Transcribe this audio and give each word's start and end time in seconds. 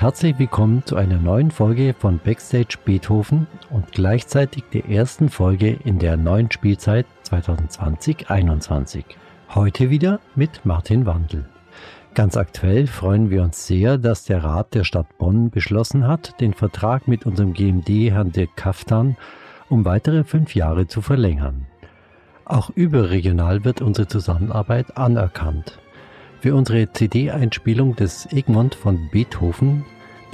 herzlich 0.00 0.38
willkommen 0.38 0.84
zu 0.84 0.96
einer 0.96 1.16
neuen 1.16 1.50
Folge 1.50 1.94
von 1.98 2.18
Backstage 2.18 2.76
Beethoven 2.84 3.46
und 3.70 3.92
gleichzeitig 3.92 4.64
der 4.72 4.88
ersten 4.90 5.30
Folge 5.30 5.78
in 5.84 5.98
der 5.98 6.16
neuen 6.16 6.50
Spielzeit 6.50 7.06
2020-21. 7.28 9.04
Heute 9.54 9.88
wieder 9.88 10.20
mit 10.34 10.66
Martin 10.66 11.06
Wandel. 11.06 11.46
Ganz 12.14 12.36
aktuell 12.36 12.86
freuen 12.86 13.30
wir 13.30 13.42
uns 13.42 13.66
sehr, 13.66 13.96
dass 13.96 14.24
der 14.24 14.44
Rat 14.44 14.74
der 14.74 14.84
Stadt 14.84 15.16
Bonn 15.16 15.50
beschlossen 15.50 16.06
hat, 16.06 16.40
den 16.40 16.52
Vertrag 16.52 17.08
mit 17.08 17.24
unserem 17.24 17.54
GMD 17.54 18.10
Herrn 18.10 18.32
Dirk 18.32 18.54
Kaftan 18.56 19.16
um 19.68 19.84
weitere 19.84 20.24
fünf 20.24 20.54
Jahre 20.54 20.86
zu 20.86 21.00
verlängern. 21.00 21.66
Auch 22.44 22.70
überregional 22.70 23.64
wird 23.64 23.82
unsere 23.82 24.06
Zusammenarbeit 24.06 24.96
anerkannt. 24.96 25.78
Für 26.40 26.54
unsere 26.54 26.92
CD-Einspielung 26.92 27.96
des 27.96 28.30
Egmont 28.32 28.74
von 28.74 29.08
Beethoven, 29.10 29.84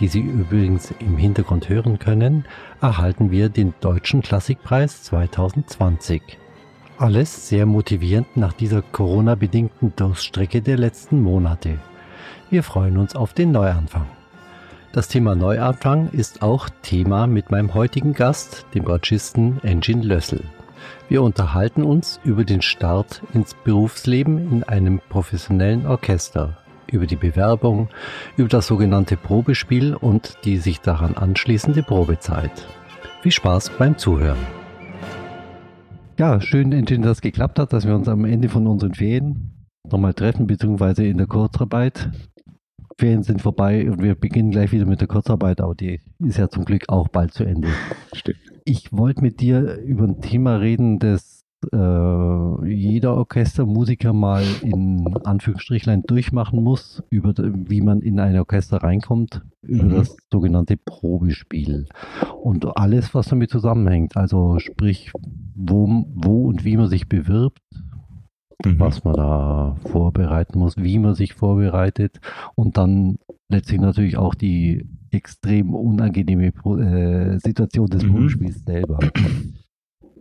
die 0.01 0.09
Sie 0.09 0.20
übrigens 0.20 0.92
im 0.98 1.16
Hintergrund 1.16 1.69
hören 1.69 1.98
können, 1.98 2.45
erhalten 2.80 3.30
wir 3.30 3.48
den 3.48 3.74
Deutschen 3.80 4.23
Klassikpreis 4.23 5.02
2020. 5.05 6.23
Alles 6.98 7.48
sehr 7.48 7.66
motivierend 7.66 8.36
nach 8.36 8.52
dieser 8.52 8.83
Corona-bedingten 8.83 9.95
Durststrecke 9.97 10.62
der 10.62 10.77
letzten 10.77 11.23
Monate. 11.23 11.78
Wir 12.50 12.62
freuen 12.62 12.98
uns 12.98 13.16
auf 13.16 13.33
den 13.33 13.50
Neuanfang. 13.50 14.06
Das 14.92 15.09
Thema 15.09 15.34
Neuanfang 15.34 16.11
ist 16.11 16.42
auch 16.42 16.69
Thema 16.83 17.27
mit 17.27 17.50
meinem 17.50 17.72
heutigen 17.72 18.12
Gast, 18.12 18.66
dem 18.74 18.84
Bratschisten 18.84 19.59
Engin 19.64 20.02
Lössel. 20.02 20.45
Wir 21.09 21.22
unterhalten 21.22 21.83
uns 21.83 22.20
über 22.24 22.45
den 22.45 22.62
Start 22.62 23.22
ins 23.33 23.55
Berufsleben 23.55 24.52
in 24.52 24.62
einem 24.64 25.00
professionellen 25.09 25.86
Orchester, 25.86 26.59
über 26.91 27.06
die 27.06 27.16
Bewerbung, 27.16 27.88
über 28.36 28.48
das 28.48 28.66
sogenannte 28.66 29.16
Probespiel 29.16 29.94
und 29.94 30.38
die 30.44 30.58
sich 30.58 30.80
daran 30.80 31.14
anschließende 31.14 31.83
Probezeit. 31.83 32.66
Viel 33.22 33.33
Spaß 33.33 33.70
beim 33.78 33.98
Zuhören. 33.98 34.38
Ja, 36.19 36.41
schön, 36.41 36.70
dass 36.70 37.00
das 37.00 37.20
geklappt 37.20 37.58
hat, 37.58 37.72
dass 37.72 37.86
wir 37.86 37.94
uns 37.94 38.08
am 38.08 38.25
Ende 38.25 38.48
von 38.48 38.66
unseren 38.66 38.94
Ferien 38.94 39.66
nochmal 39.91 40.14
treffen, 40.14 40.47
beziehungsweise 40.47 41.05
in 41.05 41.19
der 41.19 41.27
Kurzarbeit. 41.27 42.10
Ferien 42.98 43.22
sind 43.22 43.42
vorbei 43.42 43.91
und 43.91 44.03
wir 44.03 44.14
beginnen 44.14 44.50
gleich 44.50 44.72
wieder 44.72 44.86
mit 44.86 45.00
der 45.00 45.08
Kurzarbeit, 45.08 45.60
aber 45.60 45.75
die 45.75 46.00
ist 46.19 46.38
ja 46.38 46.48
zum 46.48 46.64
Glück 46.64 46.88
auch 46.88 47.08
bald 47.08 47.33
zu 47.33 47.44
Ende. 47.44 47.69
Stimmt. 48.12 48.38
Ich 48.64 48.92
wollte 48.92 49.22
mit 49.22 49.41
dir 49.41 49.78
über 49.78 50.05
ein 50.05 50.20
Thema 50.20 50.56
reden, 50.56 50.98
das 50.98 51.41
äh, 51.72 52.68
jeder 52.68 53.16
Orchestermusiker 53.16 54.12
mal 54.12 54.44
in 54.62 55.06
Anführungsstrichlein 55.24 56.02
durchmachen 56.02 56.62
muss, 56.62 57.02
über 57.10 57.34
wie 57.36 57.80
man 57.80 58.00
in 58.00 58.19
ein 58.20 58.38
Orchester 58.38 58.78
reinkommt, 58.78 59.42
über 59.62 59.84
mhm. 59.84 59.91
das 59.91 60.16
sogenannte 60.30 60.77
Probespiel. 60.77 61.86
Und 62.42 62.77
alles, 62.77 63.14
was 63.14 63.28
damit 63.28 63.50
zusammenhängt, 63.50 64.16
also 64.16 64.58
sprich, 64.58 65.12
wo, 65.54 66.06
wo 66.14 66.46
und 66.46 66.64
wie 66.64 66.77
man 66.77 66.88
sich 66.88 67.08
bewirbt, 67.08 67.60
mhm. 68.64 68.80
was 68.80 69.04
man 69.04 69.14
da 69.14 69.76
vorbereiten 69.86 70.58
muss, 70.58 70.76
wie 70.76 70.98
man 70.98 71.14
sich 71.14 71.34
vorbereitet 71.34 72.20
und 72.54 72.76
dann 72.76 73.19
letztlich 73.48 73.80
natürlich 73.80 74.16
auch 74.16 74.34
die 74.34 74.86
extrem 75.10 75.74
unangenehme 75.74 76.47
äh, 76.47 77.38
Situation 77.38 77.86
des 77.86 78.02
mhm. 78.02 78.12
Probespiels 78.12 78.64
selber. 78.64 78.98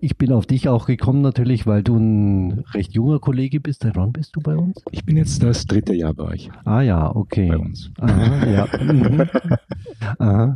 Ich 0.04 0.18
bin 0.18 0.32
auf 0.32 0.48
dich 0.48 0.68
auch 0.68 0.88
gekommen 0.88 1.22
natürlich, 1.22 1.68
weil 1.68 1.84
du 1.84 1.96
ein 1.96 2.64
recht 2.74 2.92
junger 2.94 3.20
Kollege 3.20 3.60
bist. 3.60 3.84
Seit 3.84 3.96
wann 3.96 4.12
bist 4.12 4.36
du 4.36 4.42
bei 4.42 4.56
uns? 4.58 4.84
Ich 4.90 5.06
bin 5.06 5.16
jetzt 5.16 5.44
das 5.44 5.68
dritte 5.68 5.94
Jahr 5.94 6.16
bei 6.16 6.24
euch. 6.24 6.50
Ah 6.66 6.82
ja, 6.82 7.16
okay. 7.16 7.50
Bei 7.50 7.60
uns. 7.60 7.92
Aha, 8.00 8.48
ja. 8.48 8.68
Mhm. 8.82 9.30
Aha. 10.18 10.56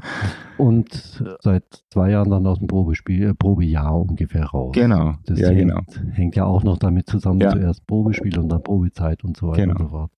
Und 0.57 1.23
seit 1.41 1.63
zwei 1.91 2.09
Jahren 2.09 2.31
dann 2.31 2.47
aus 2.47 2.57
dem 2.57 2.67
Probespiel, 2.67 3.21
äh, 3.21 3.33
Probejahr 3.35 4.01
ungefähr 4.01 4.45
raus. 4.45 4.71
Genau. 4.73 5.13
Das 5.27 5.39
ja, 5.39 5.49
hängt, 5.49 5.69
genau. 5.69 5.81
hängt 6.13 6.35
ja 6.35 6.45
auch 6.45 6.63
noch 6.63 6.79
damit 6.79 7.07
zusammen, 7.07 7.41
ja. 7.41 7.51
zuerst 7.51 7.85
Probespiel 7.85 8.39
und 8.39 8.49
dann 8.49 8.63
Probezeit 8.63 9.23
und 9.23 9.37
so 9.37 9.49
weiter 9.49 9.61
genau. 9.61 9.73
und 9.73 9.79
so 9.79 9.87
fort. 9.89 10.11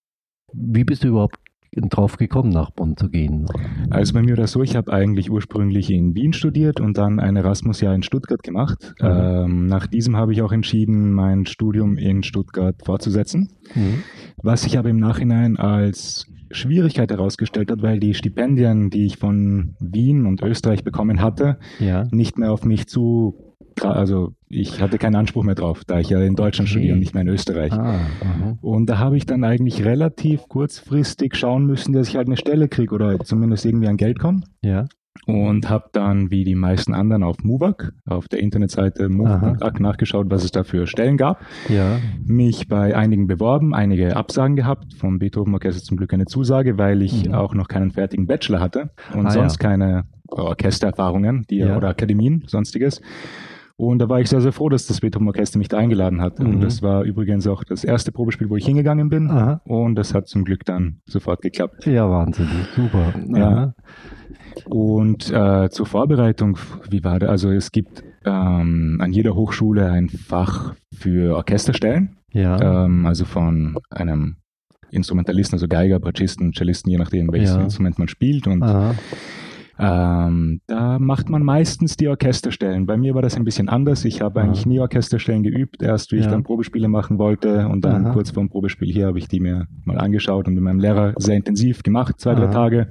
Wie 0.54 0.84
bist 0.84 1.04
du 1.04 1.08
überhaupt 1.08 1.38
drauf 1.80 2.16
gekommen, 2.16 2.50
nach 2.50 2.70
Bonn 2.70 2.96
zu 2.96 3.08
gehen? 3.08 3.46
Also 3.90 4.14
bei 4.14 4.22
mir 4.22 4.36
war 4.36 4.42
das 4.42 4.52
so, 4.52 4.62
ich 4.62 4.76
habe 4.76 4.92
eigentlich 4.92 5.30
ursprünglich 5.30 5.90
in 5.90 6.14
Wien 6.14 6.32
studiert 6.32 6.80
und 6.80 6.98
dann 6.98 7.20
ein 7.20 7.36
Erasmus-Jahr 7.36 7.94
in 7.94 8.02
Stuttgart 8.02 8.42
gemacht. 8.42 8.94
Mhm. 9.00 9.06
Ähm, 9.06 9.66
nach 9.66 9.86
diesem 9.86 10.16
habe 10.16 10.32
ich 10.32 10.42
auch 10.42 10.52
entschieden, 10.52 11.12
mein 11.12 11.46
Studium 11.46 11.96
in 11.96 12.22
Stuttgart 12.22 12.76
fortzusetzen. 12.84 13.50
Mhm. 13.74 14.02
Was 14.42 14.62
sich 14.62 14.78
aber 14.78 14.88
im 14.88 14.98
Nachhinein 14.98 15.56
als 15.56 16.26
Schwierigkeit 16.50 17.10
herausgestellt 17.10 17.70
hat, 17.70 17.82
weil 17.82 18.00
die 18.00 18.14
Stipendien, 18.14 18.90
die 18.90 19.06
ich 19.06 19.18
von 19.18 19.74
Wien 19.80 20.26
und 20.26 20.42
Österreich 20.42 20.84
bekommen 20.84 21.20
hatte, 21.20 21.58
ja. 21.78 22.06
nicht 22.10 22.38
mehr 22.38 22.52
auf 22.52 22.64
mich 22.64 22.88
zu 22.88 23.47
also 23.84 24.32
ich 24.48 24.80
hatte 24.80 24.98
keinen 24.98 25.16
Anspruch 25.16 25.44
mehr 25.44 25.54
drauf, 25.54 25.82
da 25.86 26.00
ich 26.00 26.10
ja 26.10 26.20
in 26.20 26.36
Deutschland 26.36 26.68
okay. 26.68 26.78
studiere 26.78 26.94
und 26.94 27.00
nicht 27.00 27.14
mehr 27.14 27.22
in 27.22 27.28
Österreich. 27.28 27.72
Ah, 27.72 28.00
und 28.60 28.88
da 28.88 28.98
habe 28.98 29.16
ich 29.16 29.26
dann 29.26 29.44
eigentlich 29.44 29.84
relativ 29.84 30.48
kurzfristig 30.48 31.36
schauen 31.36 31.66
müssen, 31.66 31.92
dass 31.92 32.08
ich 32.08 32.16
halt 32.16 32.28
eine 32.28 32.36
Stelle 32.36 32.68
kriege 32.68 32.94
oder 32.94 33.18
zumindest 33.20 33.64
irgendwie 33.64 33.88
an 33.88 33.96
Geld 33.96 34.18
komme. 34.18 34.42
Ja. 34.62 34.86
Und 35.26 35.68
habe 35.68 35.90
dann, 35.92 36.30
wie 36.30 36.44
die 36.44 36.54
meisten 36.54 36.94
anderen, 36.94 37.22
auf 37.22 37.42
MUVAC, 37.42 37.92
auf 38.06 38.28
der 38.28 38.38
Internetseite 38.38 39.08
MUVAC 39.08 39.80
nachgeschaut, 39.80 40.30
was 40.30 40.44
es 40.44 40.52
da 40.52 40.64
für 40.64 40.86
Stellen 40.86 41.16
gab. 41.18 41.44
Ja. 41.68 41.98
Mich 42.24 42.68
bei 42.68 42.96
einigen 42.96 43.26
beworben, 43.26 43.74
einige 43.74 44.16
Absagen 44.16 44.56
gehabt, 44.56 44.94
vom 44.94 45.18
Beethoven 45.18 45.52
Orchester 45.52 45.82
zum 45.82 45.98
Glück 45.98 46.14
eine 46.14 46.26
Zusage, 46.26 46.78
weil 46.78 47.02
ich 47.02 47.26
mhm. 47.26 47.34
auch 47.34 47.54
noch 47.54 47.68
keinen 47.68 47.90
fertigen 47.90 48.26
Bachelor 48.26 48.60
hatte 48.60 48.90
und 49.12 49.26
ah, 49.26 49.30
sonst 49.30 49.62
ja. 49.62 49.68
keine 49.68 50.04
Orchestererfahrungen 50.28 51.46
die, 51.50 51.58
ja. 51.58 51.76
oder 51.76 51.88
Akademien, 51.88 52.44
sonstiges. 52.46 53.00
Und 53.78 54.00
da 54.00 54.08
war 54.08 54.20
ich 54.20 54.28
sehr, 54.28 54.40
sehr 54.40 54.50
froh, 54.50 54.68
dass 54.68 54.86
das 54.86 55.00
Beethoven 55.00 55.28
Orchester 55.28 55.56
mich 55.56 55.68
da 55.68 55.78
eingeladen 55.78 56.20
hat. 56.20 56.40
Mhm. 56.40 56.46
Und 56.46 56.60
das 56.62 56.82
war 56.82 57.04
übrigens 57.04 57.46
auch 57.46 57.62
das 57.62 57.84
erste 57.84 58.10
Probespiel, 58.10 58.50
wo 58.50 58.56
ich 58.56 58.66
hingegangen 58.66 59.08
bin. 59.08 59.30
Aha. 59.30 59.60
Und 59.64 59.94
das 59.94 60.14
hat 60.14 60.26
zum 60.26 60.44
Glück 60.44 60.64
dann 60.64 61.00
sofort 61.06 61.42
geklappt. 61.42 61.86
Ja, 61.86 62.10
wahnsinnig. 62.10 62.66
Super. 62.74 63.14
Ja. 63.28 63.74
Und 64.64 65.30
äh, 65.30 65.70
zur 65.70 65.86
Vorbereitung, 65.86 66.58
wie 66.90 67.04
war 67.04 67.20
das? 67.20 67.30
Also 67.30 67.50
es 67.52 67.70
gibt 67.70 68.02
ähm, 68.24 68.98
an 69.00 69.12
jeder 69.12 69.36
Hochschule 69.36 69.88
ein 69.88 70.08
Fach 70.08 70.74
für 70.92 71.36
Orchesterstellen. 71.36 72.16
Ja. 72.32 72.84
Ähm, 72.84 73.06
also 73.06 73.24
von 73.26 73.78
einem 73.90 74.38
Instrumentalisten, 74.90 75.54
also 75.54 75.68
Geiger, 75.68 76.00
Bratschisten, 76.00 76.52
Cellisten, 76.52 76.90
je 76.90 76.98
nachdem, 76.98 77.30
welches 77.30 77.50
ja. 77.50 77.62
Instrument 77.62 77.96
man 78.00 78.08
spielt. 78.08 78.48
Und 78.48 78.64
Aha. 78.64 78.96
Ähm, 79.78 80.60
da 80.66 80.98
macht 80.98 81.28
man 81.28 81.42
meistens 81.42 81.96
die 81.96 82.08
Orchesterstellen. 82.08 82.86
Bei 82.86 82.96
mir 82.96 83.14
war 83.14 83.22
das 83.22 83.36
ein 83.36 83.44
bisschen 83.44 83.68
anders. 83.68 84.04
Ich 84.04 84.20
habe 84.20 84.40
eigentlich 84.40 84.66
nie 84.66 84.80
Orchesterstellen 84.80 85.44
geübt. 85.44 85.82
Erst 85.82 86.10
wie 86.10 86.16
ja. 86.16 86.22
ich 86.22 86.28
dann 86.28 86.42
Probespiele 86.42 86.88
machen 86.88 87.18
wollte 87.18 87.68
und 87.68 87.84
dann 87.84 88.06
Aha. 88.06 88.12
kurz 88.12 88.30
vor 88.30 88.42
dem 88.42 88.48
Probespiel 88.48 88.92
hier 88.92 89.06
habe 89.06 89.18
ich 89.18 89.28
die 89.28 89.40
mir 89.40 89.68
mal 89.84 89.98
angeschaut 89.98 90.48
und 90.48 90.54
mit 90.54 90.62
meinem 90.62 90.80
Lehrer 90.80 91.14
sehr 91.16 91.36
intensiv 91.36 91.82
gemacht, 91.82 92.18
zwei, 92.18 92.32
Aha. 92.32 92.40
drei 92.40 92.52
Tage. 92.52 92.88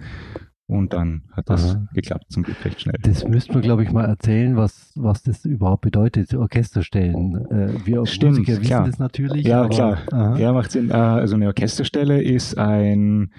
Und 0.69 0.91
dann 0.91 1.23
hat 1.31 1.49
das 1.49 1.75
Aha. 1.75 1.87
geklappt, 1.93 2.25
zum 2.29 2.43
Glück 2.43 2.63
recht 2.65 2.81
schnell. 2.81 2.95
Das 3.01 3.25
müssten 3.25 3.53
wir, 3.53 3.61
glaube 3.61 3.83
ich, 3.83 3.91
mal 3.91 4.03
erzählen, 4.03 4.57
was, 4.57 4.91
was 4.95 5.23
das 5.23 5.45
überhaupt 5.45 5.81
bedeutet, 5.81 6.33
Orchesterstellen. 6.33 7.45
Äh, 7.49 7.85
wir 7.85 8.05
Stimmt, 8.05 8.39
Musiker 8.39 8.59
klar. 8.59 8.81
wissen 8.81 8.91
das 8.91 8.99
natürlich. 8.99 9.45
Ja, 9.45 9.67
klar. 9.69 9.99
Aha. 10.11 10.37
Ja, 10.37 10.51
macht 10.51 10.71
Sinn. 10.71 10.89
Äh, 10.89 10.93
also 10.93 11.35
eine 11.35 11.47
Orchesterstelle 11.47 12.21
ist 12.21 12.57
ein 12.57 13.31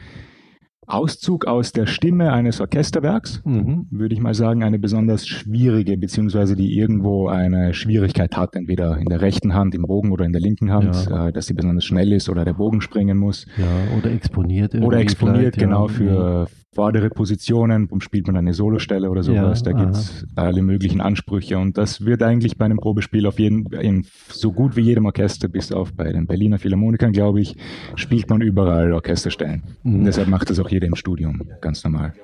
Auszug 0.89 1.47
aus 1.47 1.73
der 1.73 1.87
Stimme 1.87 2.33
eines 2.33 2.61
Orchesterwerks, 2.61 3.43
mhm. 3.45 3.87
würde 3.91 4.15
ich 4.15 4.21
mal 4.21 4.35
sagen, 4.35 4.63
eine 4.63 4.79
besonders 4.79 5.27
schwierige, 5.27 5.97
beziehungsweise 5.99 6.57
die 6.57 6.77
irgendwo 6.77 7.29
eine 7.29 7.75
Schwierigkeit 7.75 8.37
hat, 8.37 8.57
entweder 8.57 8.97
in 8.99 9.07
der 9.07 9.21
rechten 9.21 9.55
Hand 9.55 9.75
im 9.75 9.83
Bogen 9.83 10.13
oder 10.13 10.25
in 10.25 10.33
der 10.33 10.41
linken 10.41 10.73
Hand, 10.73 11.09
ja. 11.09 11.29
äh, 11.29 11.33
dass 11.33 11.47
sie 11.47 11.55
besonders 11.55 11.85
schnell 11.85 12.13
ist 12.13 12.29
oder 12.29 12.45
der 12.45 12.55
Bogen 12.55 12.81
springen 12.81 13.19
muss. 13.19 13.47
Ja, 13.57 13.99
oder 13.99 14.11
exponiert. 14.11 14.75
Oder 14.75 14.99
exponiert, 14.99 15.57
genau, 15.57 15.89
ja. 15.89 15.93
für 15.93 16.47
vordere 16.75 17.11
Positionen, 17.11 17.89
spielt 18.01 18.27
man 18.27 18.37
eine 18.37 18.53
Solostelle 18.53 19.11
oder 19.11 19.23
sowas, 19.23 19.63
ja, 19.65 19.73
da 19.73 19.85
gibt's 19.85 20.27
alle 20.37 20.63
möglichen 20.63 21.01
Ansprüche 21.01 21.59
und 21.59 21.79
das 21.79 22.05
wird 22.05 22.23
eigentlich 22.23 22.57
bei 22.57 22.67
einem 22.67 22.79
Probespiel 22.79 23.27
auf 23.27 23.39
jeden, 23.39 23.67
in 23.73 24.07
so 24.29 24.53
gut 24.53 24.77
wie 24.77 24.83
jedem 24.83 25.07
Orchester, 25.07 25.49
bis 25.49 25.73
auf 25.73 25.93
bei 25.95 26.13
den 26.13 26.27
Berliner 26.27 26.59
Philharmonikern, 26.59 27.13
glaube 27.13 27.41
ich, 27.41 27.57
spielt 27.95 28.29
man 28.31 28.41
überall 28.41 28.93
Orchesterstellen. 28.93 29.63
Mhm. 29.83 30.05
deshalb 30.05 30.29
macht 30.29 30.51
das 30.51 30.61
auch 30.61 30.69
jeder 30.69 30.87
im 30.87 30.95
Studium, 30.95 31.43
ganz 31.61 31.83
normal. 31.85 32.15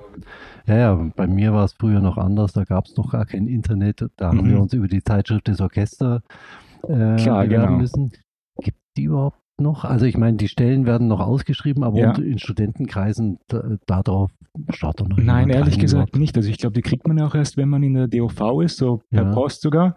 Ja, 0.67 0.77
ja, 0.77 1.11
bei 1.15 1.27
mir 1.27 1.53
war 1.53 1.65
es 1.65 1.73
früher 1.73 1.99
noch 1.99 2.17
anders, 2.17 2.53
da 2.53 2.63
gab 2.63 2.85
es 2.85 2.95
noch 2.95 3.11
gar 3.11 3.25
kein 3.25 3.47
Internet, 3.47 4.05
da 4.15 4.27
haben 4.27 4.41
mhm. 4.41 4.49
wir 4.49 4.61
uns 4.61 4.73
über 4.73 4.87
die 4.87 5.03
Zeitschrift 5.03 5.47
des 5.47 5.59
Orchesters 5.61 6.21
äh, 6.87 7.15
Klar, 7.17 7.47
genau. 7.47 7.71
müssen. 7.71 8.11
Gibt 8.61 8.79
die 8.97 9.03
überhaupt 9.03 9.37
noch? 9.59 9.85
Also 9.85 10.05
ich 10.05 10.17
meine, 10.17 10.37
die 10.37 10.47
Stellen 10.47 10.85
werden 10.85 11.07
noch 11.07 11.19
ausgeschrieben, 11.19 11.83
aber 11.83 11.97
Ja. 11.99 12.11
in 12.15 12.37
Studentenkreisen 12.39 13.37
da, 13.47 13.77
darauf 13.85 14.31
schaut 14.73 14.99
doch 15.01 15.07
noch 15.09 15.17
Nein, 15.17 15.49
ehrlich 15.49 15.75
rein 15.75 15.81
gesagt 15.81 16.15
nicht. 16.15 16.37
Also 16.37 16.49
ich 16.49 16.57
glaube, 16.57 16.73
die 16.73 16.81
kriegt 16.81 17.07
man 17.07 17.17
ja 17.17 17.25
auch 17.27 17.35
erst, 17.35 17.57
wenn 17.57 17.67
man 17.69 17.83
in 17.83 17.93
der 17.93 18.07
DOV 18.07 18.61
ist, 18.63 18.77
so 18.77 19.01
per 19.11 19.23
Ja. 19.23 19.33
Post 19.33 19.61
sogar. 19.61 19.95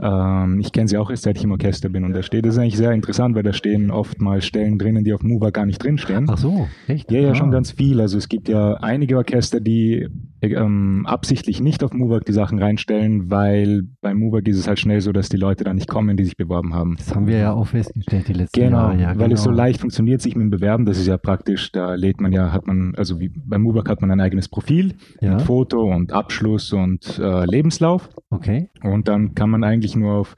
Ähm, 0.00 0.60
ich 0.60 0.72
kenne 0.72 0.88
sie 0.88 0.98
auch 0.98 1.10
erst, 1.10 1.22
seit 1.24 1.36
ich 1.38 1.44
im 1.44 1.52
Orchester 1.52 1.88
bin. 1.88 2.04
Und 2.04 2.12
da 2.12 2.22
steht, 2.22 2.44
das 2.44 2.54
ist 2.54 2.58
eigentlich 2.60 2.76
sehr 2.76 2.92
interessant, 2.92 3.34
weil 3.34 3.42
da 3.42 3.52
stehen 3.52 3.90
oftmals 3.90 4.44
Stellen 4.44 4.78
drinnen, 4.78 5.04
die 5.04 5.12
auf 5.12 5.22
Mover 5.22 5.50
gar 5.52 5.66
nicht 5.66 5.82
drinstehen. 5.82 6.26
Ach 6.30 6.38
so, 6.38 6.68
echt? 6.86 7.10
Ja, 7.10 7.20
ja, 7.20 7.30
Ah. 7.30 7.34
schon 7.34 7.50
ganz 7.50 7.70
viel. 7.72 8.00
Also 8.00 8.18
es 8.18 8.28
gibt 8.28 8.48
ja 8.48 8.74
einige 8.74 9.16
Orchester, 9.16 9.60
die 9.60 10.08
ähm, 10.42 11.06
absichtlich 11.06 11.60
nicht 11.60 11.82
auf 11.82 11.92
Moverk 11.92 12.24
die 12.26 12.32
Sachen 12.32 12.58
reinstellen, 12.62 13.30
weil 13.30 13.82
bei 14.00 14.14
Moverk 14.14 14.46
ist 14.46 14.58
es 14.58 14.68
halt 14.68 14.78
schnell 14.78 15.00
so, 15.00 15.10
dass 15.12 15.28
die 15.28 15.36
Leute 15.38 15.64
da 15.64 15.74
nicht 15.74 15.88
kommen, 15.88 16.16
die 16.16 16.24
sich 16.24 16.36
beworben 16.36 16.72
haben. 16.74 16.96
Das 16.98 17.14
haben 17.14 17.26
wir 17.26 17.38
ja 17.38 17.52
auch 17.52 17.66
festgestellt 17.66 18.28
die 18.28 18.32
letzten 18.34 18.60
Genau, 18.60 18.76
Jahre. 18.78 18.85
Ja, 18.94 19.18
weil 19.18 19.32
es 19.32 19.42
so 19.42 19.50
genau. 19.50 19.62
leicht 19.62 19.80
funktioniert, 19.80 20.20
sich 20.22 20.34
mit 20.36 20.42
dem 20.44 20.50
Bewerben, 20.50 20.84
das 20.86 20.98
ist 20.98 21.06
ja 21.06 21.16
praktisch, 21.18 21.72
da 21.72 21.94
lädt 21.94 22.20
man 22.20 22.32
ja, 22.32 22.52
hat 22.52 22.66
man, 22.66 22.94
also 22.96 23.20
wie 23.20 23.30
bei 23.34 23.58
Moverk 23.58 23.88
hat 23.88 24.00
man 24.00 24.10
ein 24.10 24.20
eigenes 24.20 24.48
Profil 24.48 24.94
Ja. 25.20 25.32
mit 25.34 25.42
Foto 25.42 25.82
und 25.82 26.12
Abschluss 26.12 26.72
und 26.72 27.18
äh, 27.18 27.44
Lebenslauf 27.46 28.08
Okay. 28.30 28.68
und 28.82 29.08
dann 29.08 29.34
kann 29.34 29.50
man 29.50 29.64
eigentlich 29.64 29.96
nur 29.96 30.14
auf, 30.14 30.34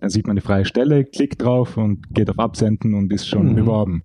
dann 0.00 0.10
sieht 0.10 0.26
man 0.26 0.32
eine 0.34 0.40
freie 0.40 0.64
Stelle, 0.64 1.04
klickt 1.04 1.42
drauf 1.42 1.76
und 1.76 2.12
geht 2.14 2.28
auf 2.30 2.38
Absenden 2.38 2.94
und 2.94 3.12
ist 3.12 3.26
schon 3.28 3.50
Mhm. 3.52 3.54
beworben. 3.56 4.02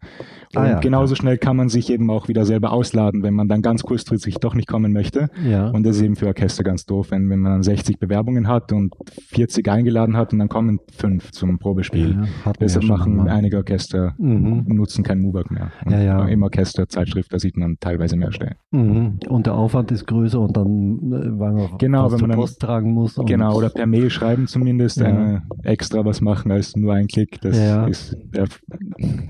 Und 0.54 0.62
Ah 0.62 0.68
ja, 0.72 0.80
genauso 0.80 1.16
schnell 1.16 1.38
kann 1.38 1.56
man 1.56 1.70
sich 1.70 1.90
eben 1.90 2.10
auch 2.10 2.28
wieder 2.28 2.44
selber 2.46 2.72
ausladen, 2.74 3.24
wenn 3.24 3.34
man 3.34 3.48
dann 3.48 3.62
ganz 3.62 3.84
kurzfristig 3.84 4.36
doch 4.36 4.54
nicht 4.54 4.68
kommen 4.68 4.92
möchte. 4.92 5.30
Ja. 5.50 5.70
Und 5.70 5.84
das 5.86 5.96
ist 5.96 6.02
eben 6.04 6.18
für 6.18 6.28
Orchester 6.28 6.64
ganz 6.64 6.86
doof, 6.86 7.12
wenn, 7.12 7.30
wenn 7.30 7.40
man 7.40 7.54
dann 7.54 7.64
60 7.64 8.00
Bewerbungen 8.00 8.48
hat 8.50 8.74
und 8.74 8.94
40 9.34 9.70
eingeladen 9.70 10.18
hat 10.18 10.34
und 10.34 10.40
dann 10.40 10.50
kommen 10.50 10.80
fünf 10.92 11.32
zum 11.32 11.58
Probespiel. 11.58 12.18
Ja, 12.46 12.52
Deshalb 12.60 12.86
machen 12.86 13.30
einige 13.30 13.58
Orchester, 13.58 13.81
Mhm. 14.18 14.64
nutzen 14.68 15.04
kein 15.04 15.20
Mubac 15.20 15.52
mehr. 15.52 15.72
Und 15.86 15.92
Ja, 15.92 16.00
ja. 16.02 16.26
Im 16.28 16.44
Orchesterzeitschrift, 16.44 17.34
da 17.34 17.40
sieht 17.40 17.58
man 17.58 17.78
teilweise 17.80 18.16
mehr 18.16 18.32
Stellen. 18.32 18.56
Mhm. 18.72 19.20
Und 19.28 19.46
der 19.46 19.56
Aufwand 19.56 19.92
ist 19.92 20.06
größer 20.08 20.40
und 20.40 20.56
dann, 20.56 21.12
äh, 21.12 21.40
weil 21.40 21.54
man 21.54 21.78
Genau, 21.78 22.12
wenn 22.12 22.20
man 22.22 22.30
dann- 22.32 22.40
Post 22.40 22.60
tragen 22.62 22.94
muss. 22.94 23.16
Genau, 23.26 23.56
oder 23.56 23.70
per 23.70 23.86
Mail 23.86 24.10
schreiben 24.10 24.48
zumindest, 24.48 25.00
Ja. 25.00 25.42
extra 25.64 26.04
was 26.06 26.22
machen 26.22 26.52
als 26.52 26.76
nur 26.76 26.94
ein 26.94 27.08
Klick. 27.08 27.40
Das 27.42 27.58
ist, 27.90 28.18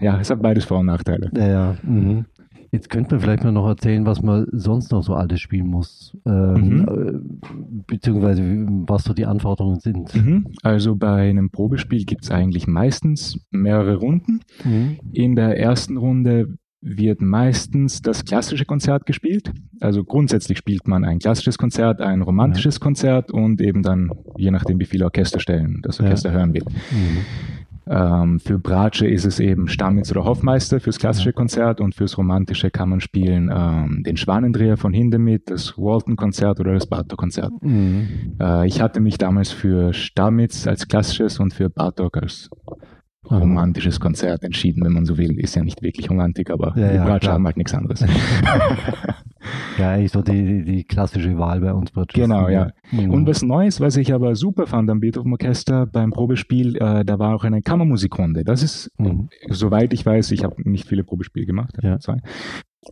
ja, 0.02 0.20
es 0.20 0.30
hat 0.30 0.42
beides 0.42 0.66
Vor- 0.66 0.80
und 0.80 0.86
Nachteile. 0.88 1.32
Ja, 1.36 1.48
ja. 1.48 1.76
Mhm. 1.84 2.26
Jetzt 2.74 2.90
könnte 2.90 3.16
man 3.16 3.22
vielleicht 3.22 3.44
mal 3.44 3.52
noch 3.52 3.68
erzählen, 3.68 4.06
was 4.06 4.22
man 4.22 4.46
sonst 4.54 4.92
noch 4.94 5.04
so 5.04 5.14
alles 5.14 5.42
spielen 5.42 5.68
muss, 5.68 6.16
ähm, 6.26 6.54
Mhm. 6.54 6.86
äh, 6.88 7.82
beziehungsweise 7.88 8.44
was 8.88 9.04
so 9.04 9.14
die 9.14 9.26
Anforderungen 9.26 9.80
sind. 9.82 10.16
Mhm. 10.16 10.48
Also 10.64 10.96
bei 10.96 11.30
einem 11.30 11.50
Probespiel 11.50 12.06
gibt 12.06 12.24
es 12.24 12.32
eigentlich 12.32 12.68
meistens 12.68 13.40
mehrere 13.52 13.96
Runden. 13.98 14.40
Mhm. 14.64 15.00
In 15.12 15.36
der 15.36 15.60
ersten 15.60 15.98
Runde 15.98 16.56
wird 16.84 17.22
meistens 17.22 18.02
das 18.02 18.26
klassische 18.26 18.66
Konzert 18.66 19.06
gespielt. 19.06 19.52
Also 19.82 20.04
grundsätzlich 20.04 20.58
spielt 20.58 20.88
man 20.88 21.04
ein 21.04 21.20
klassisches 21.20 21.58
Konzert, 21.60 22.02
ein 22.02 22.22
romantisches 22.24 22.80
Konzert 22.80 23.32
und 23.32 23.62
eben 23.62 23.84
dann, 23.84 24.10
je 24.38 24.50
nachdem 24.50 24.80
wie 24.80 24.86
viele 24.86 25.06
Orchesterstellen 25.06 25.82
das 25.84 25.98
Ja. 26.00 26.06
Orchester 26.06 26.32
hören 26.32 26.54
will. 26.54 26.64
Mhm. 26.64 27.18
Ähm, 27.92 28.40
für 28.40 28.58
Bratsche 28.58 29.06
ist 29.06 29.26
es 29.26 29.42
eben 29.42 29.68
Stammitz 29.68 30.12
oder 30.12 30.24
Hoffmeister 30.24 30.80
fürs 30.80 30.98
klassische 30.98 31.34
Konzert 31.34 31.82
und 31.82 31.94
fürs 31.94 32.18
romantische 32.18 32.72
kann 32.72 32.88
man 32.88 33.02
spielen 33.02 33.52
ähm, 33.54 34.04
den 34.06 34.16
Schwanendreher 34.16 34.78
von 34.78 34.94
Hindemith, 34.94 35.44
das 35.48 35.78
Walton-Konzert 35.78 36.62
oder 36.62 36.74
das 36.74 36.88
Bartok-Konzert. 36.88 37.52
Mhm. 37.62 38.38
Äh, 38.40 38.66
ich 38.66 38.82
hatte 38.82 39.02
mich 39.02 39.18
damals 39.18 39.52
für 39.52 39.92
Stamitz 39.92 40.68
als 40.68 40.88
klassisches 40.88 41.42
und 41.42 41.54
für 41.54 41.70
Bartok 41.70 42.16
als 42.16 42.50
Aha. 43.28 43.40
romantisches 43.40 44.00
Konzert 44.00 44.44
entschieden, 44.44 44.86
wenn 44.86 44.94
man 44.94 45.06
so 45.06 45.18
will. 45.18 45.38
Ist 45.38 45.56
ja 45.56 45.64
nicht 45.64 45.82
wirklich 45.82 46.10
Romantik, 46.10 46.50
aber 46.50 46.74
Ja, 46.78 46.92
die 46.92 46.96
ja, 46.96 47.04
Bratsche 47.04 47.34
haben 47.34 47.46
halt 47.46 47.58
nichts 47.58 47.74
anderes. 47.74 48.06
Ja, 49.78 49.92
eigentlich 49.92 50.12
so 50.12 50.22
die, 50.22 50.64
die, 50.64 50.84
klassische 50.84 51.38
Wahl 51.38 51.62
bei 51.62 51.74
uns. 51.74 51.92
Bratschisten. 51.92 52.30
Genau, 52.30 52.50
ja. 52.50 52.72
Mhm. 52.92 53.10
Und 53.12 53.28
was 53.28 53.42
Neues, 53.42 53.80
was 53.80 53.98
ich 53.98 54.14
aber 54.14 54.36
super 54.36 54.68
fand 54.68 54.90
am 54.90 55.00
Beethoven 55.00 55.32
Orchester 55.32 55.86
beim 55.86 56.12
Probespiel, 56.12 56.76
äh, 56.78 57.04
da 57.06 57.20
war 57.20 57.36
auch 57.36 57.44
eine 57.44 57.62
Kammermusikrunde. 57.62 58.44
Das 58.44 58.64
ist 58.64 58.90
Mhm. 58.98 59.30
soweit 59.50 59.94
ich 59.94 60.06
weiß, 60.06 60.32
ich 60.32 60.44
habe 60.44 60.56
nicht 60.70 60.88
viele 60.88 61.04
Probespiele 61.04 61.46
gemacht, 61.46 61.76
Ja. 61.82 62.00
zwei. 62.00 62.18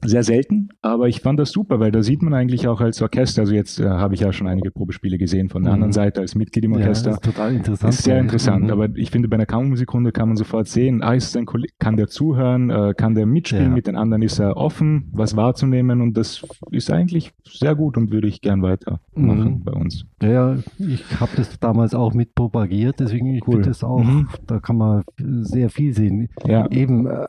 Sehr 0.05 0.21
selten, 0.23 0.69
aber 0.83 1.07
ich 1.07 1.21
fand 1.21 1.39
das 1.39 1.49
super, 1.51 1.79
weil 1.79 1.91
da 1.91 2.03
sieht 2.03 2.21
man 2.21 2.35
eigentlich 2.35 2.67
auch 2.67 2.79
als 2.79 3.01
Orchester, 3.01 3.41
also 3.41 3.55
jetzt 3.55 3.79
äh, 3.79 3.89
habe 3.89 4.13
ich 4.13 4.19
ja 4.19 4.31
schon 4.31 4.45
einige 4.47 4.69
Probespiele 4.69 5.17
gesehen 5.17 5.49
von 5.49 5.63
der 5.63 5.71
Mhm. 5.71 5.73
anderen 5.73 5.93
Seite 5.93 6.21
als 6.21 6.35
Mitglied 6.35 6.65
im 6.65 6.73
Ja, 6.73 6.77
Orchester. 6.77 7.09
das 7.09 7.17
ist 7.17 7.23
total 7.25 7.55
interessant. 7.55 7.93
ist 7.95 8.03
sehr 8.03 8.19
interessant, 8.19 8.65
Mhm. 8.65 8.69
aber 8.69 8.89
ich 8.95 9.09
finde, 9.09 9.27
bei 9.27 9.35
einer 9.37 9.47
Kammermusikrunde 9.47 10.11
kann 10.11 10.27
man 10.27 10.37
sofort 10.37 10.67
sehen, 10.67 11.01
ah, 11.01 11.13
ist 11.15 11.35
ein 11.35 11.47
kann 11.79 11.97
der 11.97 12.07
zuhören, 12.07 12.69
äh, 12.69 12.93
kann 12.95 13.15
der 13.15 13.25
mitspielen, 13.25 13.63
Ja. 13.69 13.69
mit 13.71 13.87
den 13.87 13.95
anderen 13.95 14.21
ist 14.21 14.37
er 14.37 14.57
offen, 14.57 15.09
was 15.11 15.35
wahrzunehmen 15.35 16.01
und 16.01 16.15
das 16.15 16.45
ist 16.69 16.91
eigentlich 16.91 17.33
sehr 17.43 17.73
gut 17.73 17.97
und 17.97 18.11
würde 18.11 18.27
ich 18.27 18.41
gern 18.41 18.61
weitermachen 18.61 19.01
Mhm. 19.15 19.63
bei 19.63 19.71
uns. 19.71 20.05
Ja, 20.21 20.29
ja, 20.53 20.57
ich 20.77 21.03
habe 21.19 21.31
das 21.35 21.59
damals 21.59 21.95
auch 21.95 22.13
mit 22.13 22.35
propagiert, 22.35 22.99
deswegen 22.99 23.33
ich 23.33 23.41
Cool. 23.47 23.55
finde 23.55 23.69
das 23.69 23.83
auch, 23.83 24.03
Mhm. 24.03 24.27
da 24.45 24.59
kann 24.59 24.77
man 24.77 25.03
sehr 25.17 25.71
viel 25.71 25.95
sehen. 25.95 26.29
Ja, 26.45 26.69
Eben, 26.69 27.07
äh, 27.07 27.25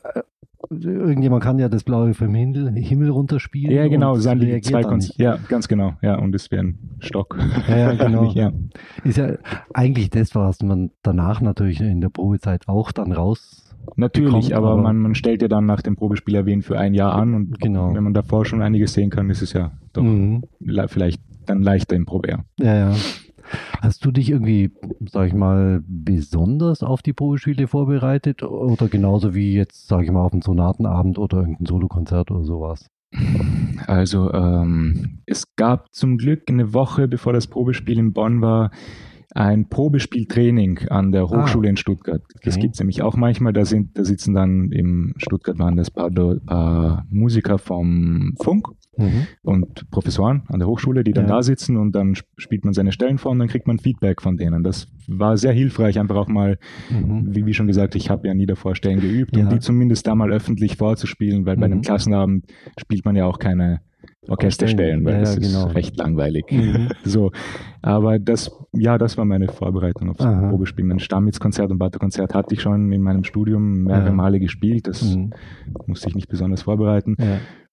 irgendjemand 0.70 1.42
kann 1.42 1.58
ja 1.58 1.68
das 1.68 1.82
Blaue 1.84 2.14
vom 2.14 2.34
Himmel, 2.34 2.72
Himmel 2.76 3.10
runterspielen. 3.10 3.74
ja 3.74 3.88
genau, 3.88 4.14
sind 4.14 4.40
die 4.40 4.60
zwei 4.60 4.82
dann 4.82 4.90
Konz 4.90 5.08
nicht. 5.08 5.20
Ja, 5.20 5.36
ganz 5.48 5.66
genau, 5.68 5.94
ja, 6.02 6.16
und 6.16 6.34
es 6.34 6.50
wäre 6.50 6.62
ein 6.64 6.78
Stock. 7.00 7.36
Ja, 7.68 7.76
ja, 7.76 7.92
genau. 8.06 8.24
ja. 8.32 8.52
Ist 9.04 9.18
ja 9.18 9.32
eigentlich 9.74 10.10
das, 10.10 10.34
was 10.34 10.62
man 10.62 10.90
danach 11.02 11.40
natürlich 11.40 11.80
in 11.80 12.00
der 12.00 12.08
Probezeit 12.10 12.68
auch 12.68 12.92
dann 12.92 13.12
raus. 13.12 13.66
Natürlich, 13.96 14.28
bekommt, 14.30 14.52
aber, 14.52 14.72
aber- 14.72 14.82
man, 14.82 14.98
man 14.98 15.14
stellt 15.14 15.42
ja 15.42 15.48
dann 15.48 15.66
nach 15.66 15.80
dem 15.82 15.96
Probespiel 15.96 16.34
erwähnt 16.34 16.64
für 16.64 16.78
ein 16.78 16.94
Jahr 16.94 17.14
an 17.14 17.34
und 17.34 17.60
Genau. 17.60 17.94
wenn 17.94 18.04
man 18.04 18.14
davor 18.14 18.44
schon 18.44 18.62
einiges 18.62 18.92
sehen 18.92 19.10
kann, 19.10 19.30
ist 19.30 19.42
es 19.42 19.52
ja 19.54 19.72
doch 19.92 20.02
Mhm. 20.02 20.42
le- 20.60 20.86
vielleicht 20.88 21.20
dann 21.46 21.62
leichter 21.62 21.96
im 21.96 22.04
Probejahr. 22.06 22.44
Ja, 22.60 22.90
ja. 22.90 22.94
Hast 23.80 24.04
du 24.04 24.10
dich 24.10 24.30
irgendwie, 24.30 24.70
sag 25.08 25.26
ich 25.28 25.34
mal, 25.34 25.82
besonders 25.86 26.82
auf 26.82 27.02
die 27.02 27.12
Probespiele 27.12 27.66
vorbereitet 27.66 28.42
oder 28.42 28.88
genauso 28.88 29.34
wie 29.34 29.54
jetzt, 29.54 29.88
sag 29.88 30.04
ich 30.04 30.10
mal, 30.10 30.22
auf 30.22 30.32
einen 30.32 30.42
Sonatenabend 30.42 31.18
oder 31.18 31.38
irgendein 31.38 31.66
Solokonzert 31.66 32.30
oder 32.30 32.44
sowas? 32.44 32.86
Also 33.86 34.32
ähm, 34.32 35.20
es 35.26 35.56
gab 35.56 35.92
zum 35.92 36.16
Glück 36.18 36.42
eine 36.48 36.72
Woche, 36.74 37.08
bevor 37.08 37.32
das 37.32 37.46
Probespiel 37.46 37.98
in 37.98 38.12
Bonn 38.12 38.40
war, 38.40 38.70
ein 39.32 39.68
Probespieltraining 39.68 40.88
an 40.88 41.12
der 41.12 41.28
Hochschule 41.28 41.68
in 41.68 41.76
Stuttgart. 41.76 42.22
Das 42.42 42.54
Okay. 42.54 42.62
gibt 42.62 42.74
es 42.74 42.80
nämlich 42.80 43.02
auch 43.02 43.16
manchmal. 43.16 43.52
Da, 43.52 43.64
sind, 43.64 43.96
da 43.96 44.04
sitzen 44.04 44.34
dann 44.34 44.72
im 44.72 45.14
Stuttgart 45.18 45.58
waren 45.58 45.76
das 45.76 45.90
paar, 45.90 46.10
paar 46.10 47.06
Musiker 47.10 47.58
vom 47.58 48.34
Funk 48.40 48.68
Mhm. 49.00 49.26
und 49.42 49.90
Professoren 49.90 50.42
an 50.48 50.58
der 50.60 50.68
Hochschule, 50.68 51.02
die 51.04 51.12
dann 51.12 51.26
Ja. 51.26 51.36
da 51.36 51.42
sitzen 51.42 51.76
und 51.76 51.92
dann 51.94 52.12
sp- 52.14 52.28
spielt 52.36 52.64
man 52.64 52.74
seine 52.74 52.92
Stellen 52.92 53.18
vor 53.18 53.32
und 53.32 53.38
dann 53.40 53.48
kriegt 53.48 53.66
man 53.66 53.78
Feedback 53.78 54.22
von 54.22 54.36
denen. 54.36 54.62
Das 54.62 54.86
war 55.08 55.36
sehr 55.36 55.52
hilfreich, 55.52 55.98
einfach 55.98 56.16
auch 56.16 56.28
mal, 56.28 56.58
Mhm. 56.90 57.34
wie, 57.34 57.46
wie 57.46 57.54
schon 57.54 57.66
gesagt, 57.66 57.94
ich 57.96 58.10
habe 58.10 58.28
ja 58.28 58.34
nie 58.34 58.46
davor 58.46 58.74
Stellen 58.76 59.00
geübt, 59.00 59.36
Ja. 59.36 59.44
um 59.44 59.48
die 59.50 59.58
zumindest 59.58 60.06
da 60.06 60.14
mal 60.14 60.30
öffentlich 60.32 60.76
vorzuspielen, 60.76 61.46
weil 61.46 61.56
bei 61.56 61.66
Mhm. 61.66 61.72
einem 61.72 61.82
Klassenabend 61.82 62.44
spielt 62.78 63.04
man 63.04 63.16
ja 63.16 63.26
auch 63.26 63.38
keine 63.38 63.80
Orchesterstellen, 64.28 65.04
weil 65.04 65.14
Ja, 65.14 65.20
das 65.20 65.36
ja, 65.36 65.40
ist 65.40 65.52
genau. 65.52 65.66
recht 65.72 65.96
langweilig. 65.96 66.44
Mhm. 66.50 66.88
So, 67.04 67.32
aber 67.82 68.18
das, 68.18 68.50
ja, 68.72 68.98
das 68.98 69.16
war 69.18 69.24
meine 69.24 69.48
Vorbereitung 69.48 70.10
aufs 70.10 70.20
Aha. 70.24 70.48
Probespiel. 70.50 70.84
Mein 70.84 70.98
Stammitzkonzert 71.00 71.70
und 71.70 71.78
Bartok-Konzert 71.78 72.34
hatte 72.34 72.54
ich 72.54 72.60
schon 72.60 72.92
in 72.92 73.02
meinem 73.02 73.24
Studium 73.24 73.84
mehrere 73.84 74.06
Ja. 74.08 74.12
Male 74.12 74.38
gespielt. 74.38 74.86
Das 74.86 75.02
Mhm. 75.16 75.30
musste 75.86 76.08
ich 76.08 76.14
nicht 76.14 76.28
besonders 76.28 76.62
vorbereiten. 76.62 77.16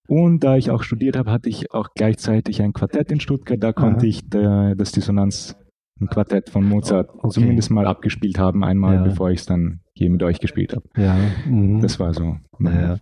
Und 0.07 0.43
da 0.43 0.55
ich 0.57 0.71
auch 0.71 0.83
studiert 0.83 1.17
habe, 1.17 1.31
hatte 1.31 1.49
ich 1.49 1.73
auch 1.73 1.89
gleichzeitig 1.95 2.61
ein 2.61 2.73
Quartett 2.73 3.11
in 3.11 3.19
Stuttgart. 3.19 3.61
Da 3.61 3.73
konnte 3.73 3.99
Aha. 3.99 4.05
ich 4.07 4.27
der, 4.29 4.75
das 4.75 4.91
Dissonanz, 4.93 5.55
ein 5.99 6.07
Quartett 6.07 6.49
von 6.49 6.63
Mozart, 6.63 7.09
Okay. 7.13 7.29
zumindest 7.31 7.71
mal 7.71 7.85
abgespielt 7.87 8.39
haben, 8.39 8.63
einmal, 8.63 8.95
Ja. 8.95 9.03
bevor 9.03 9.31
ich 9.31 9.39
es 9.41 9.45
dann 9.47 9.79
hier 9.93 10.09
mit 10.09 10.23
euch 10.23 10.39
gespielt 10.39 10.73
habe. 10.75 10.85
Ja. 10.95 11.17
Mhm. 11.49 11.81
Das 11.81 11.99
war 11.99 12.13
so. 12.13 12.37
Naja, 12.59 12.97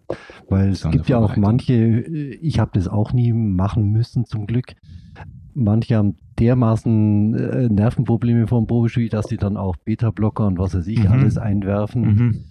weil 0.49 0.69
es 0.69 0.89
gibt 0.89 1.07
ja 1.09 1.17
auch 1.17 1.35
manche, 1.37 1.73
äh, 1.73 2.35
ich 2.41 2.59
habe 2.59 2.71
das 2.73 2.87
auch 2.87 3.13
nie 3.13 3.33
machen 3.33 3.91
müssen 3.91 4.25
zum 4.25 4.47
Glück. 4.47 4.73
Manche 5.53 5.95
haben 5.97 6.15
dermaßen 6.39 7.33
äh, 7.35 7.69
Nervenprobleme 7.69 8.47
vom 8.47 8.65
Probespiel, 8.67 9.09
dass 9.09 9.27
die 9.27 9.37
dann 9.37 9.55
auch 9.57 9.75
Beta-Blocker 9.77 10.47
und 10.47 10.57
was 10.57 10.75
weiß 10.75 10.87
ich 10.87 11.03
Mhm. 11.03 11.11
alles 11.11 11.37
einwerfen. 11.37 12.01
Mhm. 12.01 12.43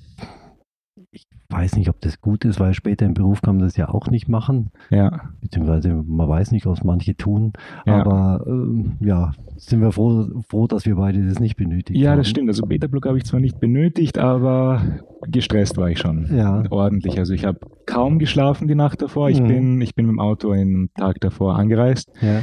Ich 1.15 1.29
weiß 1.49 1.77
nicht, 1.77 1.89
ob 1.89 2.01
das 2.01 2.21
gut 2.21 2.45
ist, 2.45 2.59
weil 2.59 2.75
später 2.75 3.07
im 3.07 3.15
Beruf 3.15 3.41
kann 3.41 3.57
man 3.57 3.65
das 3.65 3.77
ja 3.77 3.89
auch 3.89 4.09
nicht 4.09 4.29
machen. 4.29 4.71
Ja, 4.91 5.31
Beziehungsweise 5.41 5.95
man 5.95 6.29
weiß 6.29 6.51
nicht, 6.51 6.67
was 6.67 6.83
manche 6.83 7.17
tun. 7.17 7.53
Ja. 7.87 8.01
Aber 8.05 8.45
ähm, 8.49 8.95
ja, 9.01 9.31
sind 9.57 9.81
wir 9.81 9.93
froh, 9.93 10.27
froh, 10.49 10.67
dass 10.67 10.85
wir 10.87 10.97
beide 10.97 11.25
das 11.25 11.39
nicht 11.39 11.57
benötigt 11.57 12.01
ja 12.01 12.11
haben. 12.11 12.19
das 12.19 12.29
stimmt. 12.29 12.49
Also 12.49 12.67
Beta-Block 12.67 13.07
habe 13.07 13.19
ich 13.19 13.25
zwar 13.25 13.39
nicht 13.39 13.61
benötigt, 13.61 14.19
aber 14.19 14.83
gestresst 15.29 15.77
war 15.77 15.89
ich 15.89 16.01
schon. 16.01 16.35
Ja. 16.37 16.65
Ordentlich. 16.71 17.19
Also 17.19 17.33
ich 17.35 17.45
habe 17.45 17.61
kaum 17.87 18.19
geschlafen 18.19 18.67
die 18.67 18.75
Nacht 18.75 19.01
davor. 19.01 19.31
Ich, 19.31 19.41
Mhm. 19.41 19.47
bin, 19.49 19.81
ich 19.81 19.95
bin 19.95 20.07
mit 20.07 20.15
dem 20.15 20.21
Auto 20.21 20.51
einen 20.51 20.91
Tag 20.95 21.21
davor 21.21 21.57
angereist. 21.57 22.11
Ja. 22.21 22.41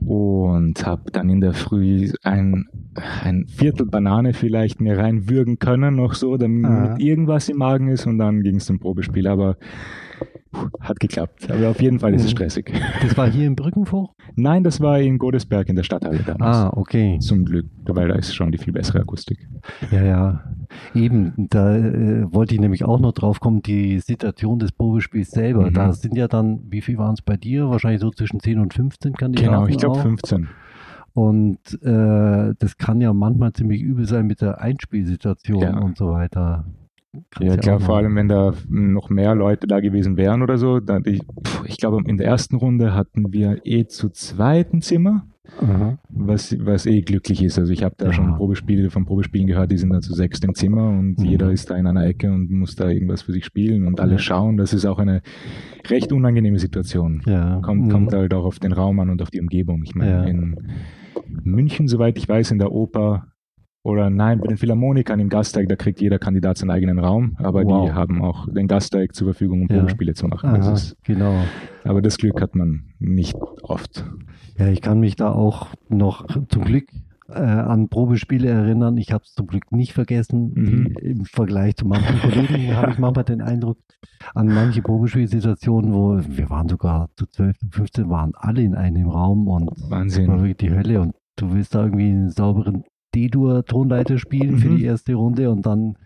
Und 0.00 0.84
habe 0.86 1.10
dann 1.12 1.28
in 1.28 1.40
der 1.40 1.52
Früh 1.54 2.10
ein, 2.22 2.66
ein 3.22 3.46
Viertel 3.46 3.86
Banane 3.86 4.34
vielleicht 4.34 4.80
mir 4.80 4.98
reinwürgen 4.98 5.58
können, 5.58 5.96
noch 5.96 6.14
so, 6.14 6.36
damit 6.36 6.64
ah. 6.64 6.96
irgendwas 6.98 7.48
im 7.48 7.58
Magen 7.58 7.88
ist 7.88 8.06
und 8.06 8.18
dann 8.18 8.42
ging 8.42 8.56
es 8.56 8.66
zum 8.66 8.78
Probespiel. 8.78 9.26
Aber 9.26 9.56
hat 10.80 11.00
geklappt. 11.00 11.50
Aber 11.50 11.70
auf 11.70 11.80
jeden 11.80 11.98
Fall 11.98 12.14
ist 12.14 12.22
es 12.22 12.28
mhm. 12.28 12.36
stressig. 12.36 12.72
Das 13.02 13.16
war 13.16 13.30
hier 13.30 13.46
in 13.46 13.56
Brückenvogel? 13.56 14.14
Nein, 14.36 14.64
das 14.64 14.80
war 14.80 15.00
in 15.00 15.18
Godesberg 15.18 15.68
in 15.68 15.76
der 15.76 15.82
Stadthalle 15.82 16.20
damals. 16.20 16.56
Ah, 16.56 16.70
okay. 16.74 17.18
Zum 17.20 17.44
Glück, 17.44 17.66
weil 17.86 18.08
da 18.08 18.14
ist 18.14 18.34
schon 18.34 18.52
die 18.52 18.58
viel 18.58 18.72
bessere 18.72 19.00
Akustik. 19.00 19.48
Ja, 19.90 20.02
ja. 20.02 20.44
Eben, 20.94 21.48
da 21.50 21.76
äh, 21.76 22.32
wollte 22.32 22.54
ich 22.54 22.60
nämlich 22.60 22.84
auch 22.84 23.00
noch 23.00 23.12
drauf 23.12 23.40
kommen, 23.40 23.62
die 23.62 23.98
Situation 24.00 24.58
des 24.58 24.72
Probespiels 24.72 25.30
selber. 25.30 25.70
Mhm. 25.70 25.74
Da 25.74 25.92
sind 25.92 26.16
ja 26.16 26.28
dann, 26.28 26.60
wie 26.70 26.80
viel 26.80 26.98
waren 26.98 27.14
es 27.14 27.22
bei 27.22 27.36
dir? 27.36 27.68
Wahrscheinlich 27.68 28.00
so 28.00 28.10
zwischen 28.10 28.40
10 28.40 28.58
und 28.58 28.74
15 28.74 29.14
Kandidaten. 29.14 29.52
Genau, 29.52 29.66
ich 29.66 29.78
glaube 29.78 30.00
15. 30.00 30.48
Und 31.14 31.58
äh, 31.82 32.54
das 32.58 32.78
kann 32.78 33.00
ja 33.00 33.12
manchmal 33.12 33.52
ziemlich 33.52 33.82
übel 33.82 34.06
sein 34.06 34.26
mit 34.26 34.40
der 34.40 34.60
Einspielsituation 34.60 35.60
ja. 35.60 35.78
und 35.78 35.98
so 35.98 36.10
weiter. 36.10 36.64
Ja, 37.40 37.56
klar, 37.56 37.78
vor 37.80 37.98
allem, 37.98 38.16
wenn 38.16 38.28
da 38.28 38.54
noch 38.68 39.10
mehr 39.10 39.34
Leute 39.34 39.66
da 39.66 39.80
gewesen 39.80 40.16
wären 40.16 40.42
oder 40.42 40.56
so. 40.56 40.80
ich, 41.04 41.20
ich 41.66 41.76
glaube, 41.76 42.02
in 42.06 42.16
der 42.16 42.26
ersten 42.26 42.56
Runde 42.56 42.94
hatten 42.94 43.32
wir 43.32 43.60
eh 43.64 43.86
zu 43.86 44.08
zweiten 44.08 44.80
Zimmer, 44.80 45.26
mhm. 45.60 45.98
was, 46.08 46.56
was 46.64 46.86
eh 46.86 47.02
glücklich 47.02 47.42
ist. 47.42 47.58
Also 47.58 47.70
ich 47.70 47.82
habe 47.82 47.94
da 47.98 48.06
ja. 48.06 48.12
schon 48.14 48.34
Probespiele 48.36 48.88
von 48.90 49.04
Probespielen 49.04 49.46
gehört, 49.46 49.70
die 49.70 49.76
sind 49.76 49.90
da 49.90 50.00
zu 50.00 50.14
sechst 50.14 50.42
im 50.44 50.54
Zimmer 50.54 50.88
und 50.88 51.18
mhm. 51.18 51.24
jeder 51.24 51.50
ist 51.52 51.70
da 51.70 51.76
in 51.76 51.86
einer 51.86 52.06
Ecke 52.06 52.32
und 52.32 52.50
muss 52.50 52.76
da 52.76 52.88
irgendwas 52.88 53.22
für 53.22 53.32
sich 53.32 53.44
spielen 53.44 53.86
und 53.86 54.00
alle 54.00 54.12
ja. 54.12 54.18
schauen. 54.18 54.56
Das 54.56 54.72
ist 54.72 54.86
auch 54.86 54.98
eine 54.98 55.20
recht 55.88 56.12
unangenehme 56.12 56.58
Situation. 56.58 57.22
Ja. 57.26 57.60
Kommt, 57.60 57.86
mhm. 57.86 57.90
kommt 57.90 58.12
halt 58.14 58.32
auch 58.32 58.44
auf 58.44 58.58
den 58.58 58.72
Raum 58.72 59.00
an 59.00 59.10
und 59.10 59.20
auf 59.20 59.30
die 59.30 59.40
Umgebung. 59.40 59.82
Ich 59.84 59.94
meine, 59.94 60.30
in 60.30 60.56
München, 61.26 61.88
soweit 61.88 62.16
ich 62.16 62.26
weiß, 62.26 62.52
in 62.52 62.58
der 62.58 62.72
Oper 62.72 63.31
oder 63.84 64.10
nein, 64.10 64.38
bei 64.38 64.46
den 64.46 64.56
Philharmonikern 64.56 65.18
im 65.18 65.28
Gasteig, 65.28 65.68
da 65.68 65.76
kriegt 65.76 66.00
jeder 66.00 66.18
Kandidat 66.18 66.58
seinen 66.58 66.70
eigenen 66.70 66.98
Raum, 67.00 67.36
aber 67.38 67.64
wow. 67.64 67.86
die 67.86 67.92
haben 67.92 68.22
auch 68.22 68.48
den 68.48 68.68
Gasteig 68.68 69.14
zur 69.14 69.28
Verfügung, 69.28 69.62
um 69.62 69.68
ja. 69.68 69.78
Probespiele 69.78 70.14
zu 70.14 70.28
machen. 70.28 70.50
Aha, 70.50 70.72
ist, 70.72 70.96
genau. 71.02 71.34
Aber 71.84 72.00
das 72.00 72.18
Glück 72.18 72.40
hat 72.40 72.54
man 72.54 72.84
nicht 73.00 73.34
oft. 73.62 74.04
Ja, 74.56 74.68
ich 74.68 74.82
kann 74.82 75.00
mich 75.00 75.16
da 75.16 75.32
auch 75.32 75.68
noch 75.88 76.26
zum 76.48 76.64
Glück 76.64 76.84
äh, 77.28 77.40
an 77.40 77.88
Probespiele 77.88 78.48
erinnern. 78.48 78.96
Ich 78.98 79.12
habe 79.12 79.24
es 79.24 79.32
zum 79.32 79.48
Glück 79.48 79.72
nicht 79.72 79.92
vergessen. 79.94 80.52
Mhm. 80.54 80.96
Im 81.00 81.24
Vergleich 81.24 81.76
zu 81.76 81.86
manchen 81.86 82.20
Kollegen 82.20 82.76
habe 82.76 82.92
ich 82.92 82.98
manchmal 82.98 83.24
den 83.24 83.40
Eindruck, 83.40 83.78
an 84.34 84.46
manche 84.46 84.82
Probespielsituationen, 84.82 85.92
wo 85.92 86.20
wir 86.24 86.50
waren 86.50 86.68
sogar 86.68 87.08
zu 87.16 87.26
12, 87.26 87.56
15, 87.70 88.08
waren 88.08 88.32
alle 88.36 88.62
in 88.62 88.74
einem 88.74 89.08
Raum 89.08 89.48
und 89.48 89.70
Wahnsinn. 89.90 90.28
war 90.28 90.38
wirklich 90.38 90.58
die 90.58 90.70
Hölle 90.70 91.00
und 91.00 91.14
du 91.36 91.52
willst 91.52 91.74
da 91.74 91.84
irgendwie 91.84 92.10
einen 92.10 92.30
sauberen 92.30 92.84
D-Dur-Tonleiter 93.14 94.18
spielen 94.18 94.54
mhm. 94.54 94.58
für 94.58 94.68
die 94.70 94.84
erste 94.84 95.14
Runde 95.14 95.50
und 95.50 95.66
dann 95.66 95.96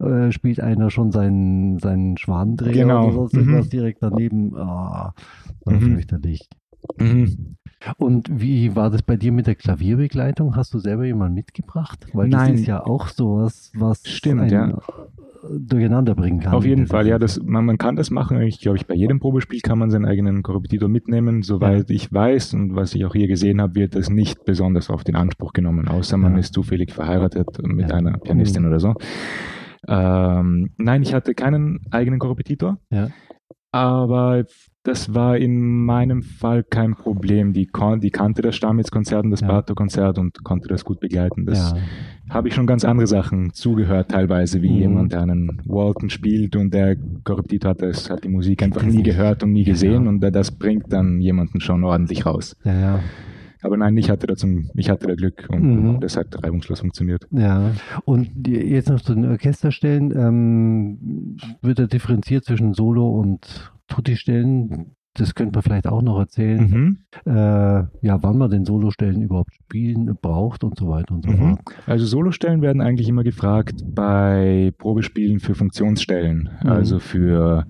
äh, 0.00 0.32
spielt 0.32 0.60
einer 0.60 0.90
schon 0.90 1.12
seinen, 1.12 1.78
seinen 1.78 2.16
Schwanendreher 2.16 2.72
genau. 2.72 3.04
oder 3.04 3.12
sonst 3.12 3.34
irgendwas 3.34 3.66
mhm. 3.66 3.70
direkt 3.70 4.02
daneben. 4.02 4.56
Ah, 4.56 5.14
oh, 5.64 5.70
mhm. 5.70 5.80
fürchterlich. 5.80 6.48
Mhm. 6.98 7.56
Und 7.96 8.40
wie 8.40 8.74
war 8.74 8.90
das 8.90 9.02
bei 9.02 9.16
dir 9.16 9.30
mit 9.30 9.46
der 9.46 9.54
Klavierbegleitung? 9.54 10.56
Hast 10.56 10.74
du 10.74 10.78
selber 10.78 11.04
jemanden 11.04 11.34
mitgebracht? 11.34 12.06
Weil 12.12 12.28
Nein. 12.28 12.52
das 12.52 12.60
ist 12.60 12.66
ja 12.66 12.84
auch 12.84 13.08
sowas, 13.08 13.70
was 13.74 14.06
Stimmt, 14.06 14.50
ja 14.50 14.78
durcheinander 15.58 16.14
bringen 16.14 16.40
kann. 16.40 16.54
Auf 16.54 16.64
jeden 16.64 16.86
Fall, 16.86 17.06
ja, 17.06 17.18
das, 17.18 17.40
man, 17.42 17.64
man 17.64 17.78
kann 17.78 17.96
das 17.96 18.10
machen. 18.10 18.40
Ich 18.42 18.60
glaube, 18.60 18.78
ich 18.78 18.86
bei 18.86 18.94
jedem 18.94 19.20
Probespiel 19.20 19.60
kann 19.60 19.78
man 19.78 19.90
seinen 19.90 20.06
eigenen 20.06 20.42
Korrepetitor 20.42 20.88
mitnehmen. 20.88 21.42
Soweit 21.42 21.90
ja. 21.90 21.94
ich 21.94 22.12
weiß 22.12 22.54
und 22.54 22.76
was 22.76 22.94
ich 22.94 23.04
auch 23.04 23.14
hier 23.14 23.28
gesehen 23.28 23.60
habe, 23.60 23.74
wird 23.74 23.94
das 23.94 24.10
nicht 24.10 24.44
besonders 24.44 24.90
auf 24.90 25.04
den 25.04 25.16
Anspruch 25.16 25.52
genommen, 25.52 25.88
außer 25.88 26.16
man 26.16 26.32
ja. 26.32 26.38
ist 26.38 26.54
zufällig 26.54 26.92
verheiratet 26.92 27.62
mit 27.62 27.90
ja. 27.90 27.96
einer 27.96 28.18
Pianistin 28.18 28.62
mhm. 28.62 28.68
oder 28.68 28.80
so. 28.80 28.94
Ähm, 29.86 30.70
nein, 30.76 31.02
ich 31.02 31.14
hatte 31.14 31.34
keinen 31.34 31.80
eigenen 31.90 32.18
Korrepetitor. 32.18 32.78
Ja. 32.90 33.08
Aber 33.70 34.44
das 34.82 35.12
war 35.14 35.36
in 35.36 35.84
meinem 35.84 36.22
Fall 36.22 36.64
kein 36.64 36.94
Problem. 36.94 37.52
Die, 37.52 37.68
die 38.00 38.10
kannte 38.10 38.40
das 38.40 38.56
Stammitzkonzert 38.56 39.24
und 39.24 39.30
das 39.30 39.40
ja. 39.40 39.48
Bartok-Konzert 39.48 40.18
und 40.18 40.42
konnte 40.42 40.68
das 40.68 40.84
gut 40.84 41.00
begleiten. 41.00 41.44
Das 41.44 41.72
ja. 41.72 42.34
habe 42.34 42.48
ich 42.48 42.54
schon 42.54 42.66
ganz 42.66 42.86
andere 42.86 43.06
Sachen 43.06 43.52
zugehört, 43.52 44.10
teilweise, 44.10 44.62
wie 44.62 44.70
mhm. 44.70 44.78
jemand, 44.78 45.12
der 45.12 45.22
einen 45.22 45.60
Walton 45.66 46.08
spielt 46.08 46.56
und 46.56 46.72
der 46.72 46.96
korruptiert 47.24 47.66
hat, 47.66 47.82
das 47.82 48.08
hat 48.08 48.24
die 48.24 48.28
Musik 48.28 48.62
einfach 48.62 48.82
nie 48.82 49.02
gehört 49.02 49.42
und 49.42 49.52
nie 49.52 49.64
gesehen 49.64 50.04
ja. 50.04 50.08
und 50.08 50.20
das 50.20 50.52
bringt 50.52 50.90
dann 50.90 51.20
jemanden 51.20 51.60
schon 51.60 51.84
ordentlich 51.84 52.24
raus. 52.24 52.56
Ja, 52.64 52.80
ja. 52.80 53.00
Aber 53.62 53.76
nein, 53.76 53.96
ich 53.96 54.10
hatte 54.10 54.26
da, 54.26 54.36
zum, 54.36 54.70
ich 54.74 54.90
hatte 54.90 55.06
da 55.06 55.14
Glück 55.14 55.48
und 55.50 55.62
mhm. 55.62 56.00
das 56.00 56.16
hat 56.16 56.42
reibungslos 56.42 56.80
funktioniert. 56.80 57.26
Ja, 57.30 57.72
und 58.04 58.46
jetzt 58.46 58.88
noch 58.88 59.00
zu 59.00 59.14
den 59.14 59.26
Orchesterstellen, 59.26 60.12
ähm, 60.16 61.36
wird 61.60 61.78
er 61.78 61.86
differenziert 61.86 62.44
zwischen 62.44 62.74
Solo 62.74 63.08
und 63.08 63.72
Tutti-Stellen? 63.88 64.92
Das 65.14 65.34
könnte 65.34 65.56
man 65.56 65.62
vielleicht 65.62 65.88
auch 65.88 66.02
noch 66.02 66.18
erzählen. 66.18 66.70
Mhm. 66.70 66.98
Äh, 67.26 67.32
ja, 67.32 68.22
wann 68.22 68.38
man 68.38 68.50
den 68.50 68.64
Solostellen 68.64 69.20
überhaupt 69.22 69.52
spielen 69.54 70.16
braucht 70.20 70.62
und 70.62 70.78
so 70.78 70.88
weiter 70.88 71.14
und 71.14 71.24
so 71.24 71.32
mhm. 71.32 71.38
fort. 71.38 71.60
Also 71.86 72.06
Solostellen 72.06 72.62
werden 72.62 72.80
eigentlich 72.80 73.08
immer 73.08 73.24
gefragt 73.24 73.82
bei 73.84 74.72
Probespielen 74.78 75.40
für 75.40 75.56
Funktionsstellen, 75.56 76.50
mhm. 76.62 76.68
also 76.68 77.00
für 77.00 77.66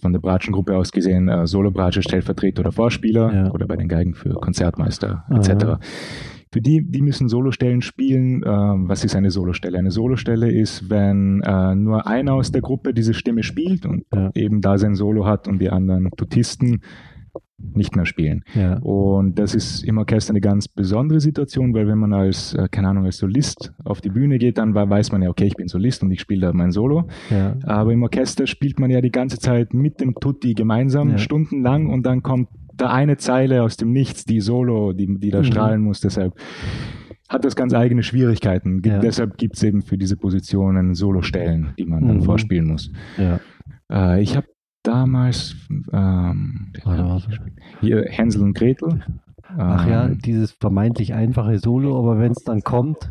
von 0.00 0.12
der 0.12 0.20
Bratschengruppe 0.20 0.76
aus 0.76 0.92
gesehen 0.92 1.28
äh, 1.28 1.46
Solo-Bratsche, 1.46 2.02
Stellvertreter 2.02 2.60
oder 2.60 2.72
Vorspieler 2.72 3.32
ja. 3.32 3.50
oder 3.50 3.66
bei 3.66 3.76
den 3.76 3.88
Geigen 3.88 4.14
für 4.14 4.34
Konzertmeister 4.34 5.24
etc. 5.30 5.64
Aha. 5.64 5.80
Für 6.52 6.60
die, 6.60 6.82
die 6.82 7.00
müssen 7.00 7.28
Solostellen 7.28 7.80
spielen. 7.80 8.42
Äh, 8.42 8.46
was 8.46 9.04
ist 9.04 9.16
eine 9.16 9.30
Solostelle? 9.30 9.78
Eine 9.78 9.90
Solostelle 9.90 10.52
ist, 10.52 10.90
wenn 10.90 11.40
äh, 11.40 11.74
nur 11.74 12.06
einer 12.06 12.34
aus 12.34 12.52
der 12.52 12.60
Gruppe 12.60 12.92
diese 12.92 13.14
Stimme 13.14 13.42
spielt 13.42 13.86
und 13.86 14.04
ja. 14.14 14.30
eben 14.34 14.60
da 14.60 14.76
sein 14.76 14.94
Solo 14.94 15.24
hat 15.24 15.48
und 15.48 15.60
die 15.60 15.70
anderen 15.70 16.10
Tutisten 16.16 16.82
nicht 17.74 17.96
mehr 17.96 18.06
spielen. 18.06 18.44
Ja. 18.54 18.78
Und 18.78 19.38
das 19.38 19.54
ist 19.54 19.82
im 19.84 19.98
Orchester 19.98 20.32
eine 20.32 20.40
ganz 20.40 20.68
besondere 20.68 21.20
Situation, 21.20 21.74
weil 21.74 21.86
wenn 21.86 21.98
man 21.98 22.12
als, 22.12 22.54
äh, 22.54 22.68
keine 22.70 22.88
Ahnung, 22.88 23.06
als 23.06 23.18
Solist 23.18 23.72
auf 23.84 24.00
die 24.00 24.10
Bühne 24.10 24.38
geht, 24.38 24.58
dann 24.58 24.74
weiß 24.74 25.12
man 25.12 25.22
ja, 25.22 25.30
okay, 25.30 25.46
ich 25.46 25.54
bin 25.54 25.68
Solist 25.68 26.02
und 26.02 26.10
ich 26.10 26.20
spiele 26.20 26.46
da 26.48 26.52
mein 26.52 26.72
Solo. 26.72 27.08
Ja. 27.30 27.56
Aber 27.64 27.92
im 27.92 28.02
Orchester 28.02 28.46
spielt 28.46 28.78
man 28.78 28.90
ja 28.90 29.00
die 29.00 29.10
ganze 29.10 29.38
Zeit 29.38 29.74
mit 29.74 30.00
dem 30.00 30.14
Tutti 30.14 30.54
gemeinsam, 30.54 31.10
ja. 31.10 31.18
stundenlang 31.18 31.88
und 31.88 32.04
dann 32.04 32.22
kommt 32.22 32.48
da 32.76 32.90
eine 32.90 33.16
Zeile 33.16 33.62
aus 33.62 33.76
dem 33.76 33.92
Nichts, 33.92 34.24
die 34.24 34.40
Solo, 34.40 34.92
die, 34.92 35.18
die 35.18 35.30
da 35.30 35.38
mhm. 35.40 35.44
strahlen 35.44 35.82
muss. 35.82 36.00
Deshalb 36.00 36.34
hat 37.28 37.44
das 37.44 37.56
ganz 37.56 37.72
eigene 37.74 38.02
Schwierigkeiten. 38.02 38.82
Ja. 38.84 38.98
Deshalb 38.98 39.38
gibt 39.38 39.56
es 39.56 39.62
eben 39.62 39.82
für 39.82 39.96
diese 39.96 40.16
Positionen 40.16 40.94
Solostellen, 40.94 41.74
die 41.78 41.84
man 41.84 42.04
mhm. 42.04 42.08
dann 42.08 42.22
vorspielen 42.22 42.66
muss. 42.66 42.90
Ja. 43.16 43.40
Äh, 43.90 44.22
ich 44.22 44.36
habe 44.36 44.46
damals 44.82 45.56
ähm, 45.92 46.72
hier 47.80 48.04
Hänsel 48.08 48.42
und 48.42 48.54
Gretel. 48.54 49.02
Ach 49.58 49.86
ja, 49.86 50.06
ähm, 50.06 50.18
dieses 50.18 50.52
vermeintlich 50.52 51.14
einfache 51.14 51.58
Solo, 51.58 51.98
aber 51.98 52.18
wenn 52.18 52.32
es 52.32 52.44
dann 52.44 52.62
kommt. 52.62 53.10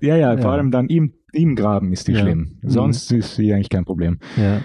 Ja, 0.00 0.16
ja, 0.16 0.36
vor 0.36 0.52
allem 0.52 0.70
dann 0.70 0.86
im, 0.86 1.12
im 1.32 1.54
Graben 1.54 1.92
ist 1.92 2.08
die 2.08 2.12
ja. 2.12 2.20
schlimm. 2.20 2.58
Mhm. 2.62 2.68
Sonst 2.68 3.12
mhm. 3.12 3.18
ist 3.18 3.34
sie 3.36 3.52
eigentlich 3.52 3.68
kein 3.68 3.84
Problem. 3.84 4.18
Ja. 4.36 4.60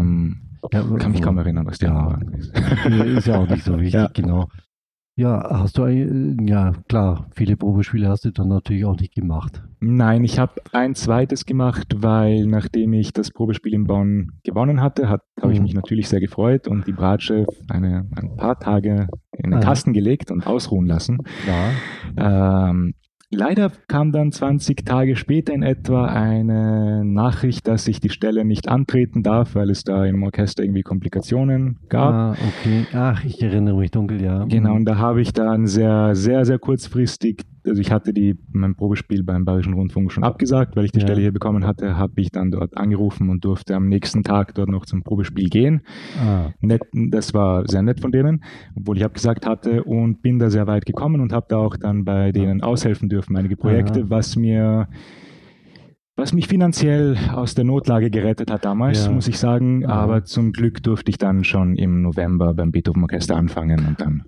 Ähm, 0.00 0.42
ja, 0.72 0.82
kann 0.98 1.12
mich 1.12 1.22
kaum 1.22 1.38
erinnern, 1.38 1.66
was 1.66 1.78
die 1.78 1.86
ja. 1.86 1.94
waren. 1.94 2.34
Ist 3.16 3.26
ja 3.26 3.38
auch 3.38 3.48
nicht 3.48 3.64
so 3.64 3.78
wichtig, 3.80 4.12
genau. 4.12 4.48
Ja, 5.20 5.46
hast 5.50 5.76
du, 5.76 5.86
ja 5.86 6.72
klar, 6.88 7.26
viele 7.34 7.54
Probespiele 7.54 8.08
hast 8.08 8.24
du 8.24 8.30
dann 8.30 8.48
natürlich 8.48 8.86
auch 8.86 8.96
nicht 8.96 9.14
gemacht. 9.14 9.62
Nein, 9.78 10.24
ich 10.24 10.38
habe 10.38 10.62
ein 10.72 10.94
zweites 10.94 11.44
gemacht, 11.44 11.88
weil 11.96 12.46
nachdem 12.46 12.94
ich 12.94 13.12
das 13.12 13.30
Probespiel 13.30 13.74
in 13.74 13.86
Bonn 13.86 14.32
gewonnen 14.44 14.80
hatte, 14.80 15.10
habe 15.10 15.22
ich 15.52 15.58
mhm. 15.58 15.64
mich 15.64 15.74
natürlich 15.74 16.08
sehr 16.08 16.20
gefreut 16.20 16.68
und 16.68 16.86
die 16.86 16.92
Bratsche 16.92 17.44
eine, 17.68 18.06
ein 18.16 18.34
paar 18.36 18.58
Tage 18.58 19.08
in 19.36 19.50
den 19.50 19.58
ah. 19.58 19.60
Kasten 19.60 19.92
gelegt 19.92 20.30
und 20.30 20.46
ausruhen 20.46 20.86
lassen. 20.86 21.18
Ja. 22.16 22.70
Ähm, 22.70 22.94
Leider 23.32 23.70
kam 23.86 24.10
dann 24.10 24.32
20 24.32 24.84
Tage 24.84 25.14
später 25.14 25.52
in 25.52 25.62
etwa 25.62 26.06
eine 26.06 27.04
Nachricht, 27.04 27.68
dass 27.68 27.86
ich 27.86 28.00
die 28.00 28.08
Stelle 28.08 28.44
nicht 28.44 28.68
antreten 28.68 29.22
darf, 29.22 29.54
weil 29.54 29.70
es 29.70 29.84
da 29.84 30.04
im 30.04 30.24
Orchester 30.24 30.64
irgendwie 30.64 30.82
Komplikationen 30.82 31.78
gab. 31.88 32.12
Ah, 32.12 32.32
okay. 32.32 32.86
Ach, 32.92 33.24
ich 33.24 33.40
erinnere 33.40 33.76
mich 33.76 33.92
dunkel, 33.92 34.20
ja. 34.20 34.46
Genau, 34.46 34.74
und 34.74 34.84
da 34.84 34.98
habe 34.98 35.20
ich 35.20 35.32
dann 35.32 35.68
sehr, 35.68 36.16
sehr, 36.16 36.44
sehr 36.44 36.58
kurzfristig 36.58 37.44
also 37.66 37.80
ich 37.80 37.90
hatte 37.90 38.12
die, 38.12 38.38
mein 38.52 38.74
Probespiel 38.74 39.22
beim 39.22 39.44
Bayerischen 39.44 39.74
Rundfunk 39.74 40.12
schon 40.12 40.24
abgesagt, 40.24 40.76
weil 40.76 40.84
ich 40.84 40.92
die 40.92 41.00
ja. 41.00 41.06
Stelle 41.06 41.20
hier 41.20 41.32
bekommen 41.32 41.66
hatte, 41.66 41.96
habe 41.96 42.20
ich 42.20 42.30
dann 42.30 42.50
dort 42.50 42.76
angerufen 42.76 43.28
und 43.28 43.44
durfte 43.44 43.74
am 43.74 43.88
nächsten 43.88 44.22
Tag 44.22 44.54
dort 44.54 44.68
noch 44.68 44.86
zum 44.86 45.02
Probespiel 45.02 45.48
gehen. 45.48 45.82
Ah. 46.18 46.50
Nett, 46.60 46.82
das 46.92 47.34
war 47.34 47.66
sehr 47.68 47.82
nett 47.82 48.00
von 48.00 48.12
denen, 48.12 48.44
obwohl 48.76 48.96
ich 48.96 49.04
abgesagt 49.04 49.46
hatte 49.46 49.84
und 49.84 50.22
bin 50.22 50.38
da 50.38 50.50
sehr 50.50 50.66
weit 50.66 50.86
gekommen 50.86 51.20
und 51.20 51.32
habe 51.32 51.46
da 51.48 51.58
auch 51.58 51.76
dann 51.76 52.04
bei 52.04 52.32
denen 52.32 52.62
aushelfen 52.62 53.08
dürfen, 53.08 53.36
einige 53.36 53.56
Projekte, 53.56 54.00
Aha. 54.00 54.10
was 54.10 54.36
mir 54.36 54.88
was 56.16 56.34
mich 56.34 56.48
finanziell 56.48 57.16
aus 57.32 57.54
der 57.54 57.64
Notlage 57.64 58.10
gerettet 58.10 58.50
hat 58.50 58.66
damals, 58.66 59.06
ja. 59.06 59.10
muss 59.10 59.26
ich 59.26 59.38
sagen. 59.38 59.86
Aber 59.86 60.24
zum 60.24 60.52
Glück 60.52 60.82
durfte 60.82 61.10
ich 61.10 61.16
dann 61.16 61.44
schon 61.44 61.76
im 61.76 62.02
November 62.02 62.52
beim 62.52 62.72
Beethoven 62.72 63.02
Orchester 63.02 63.36
anfangen 63.36 63.86
und 63.86 64.00
dann 64.02 64.24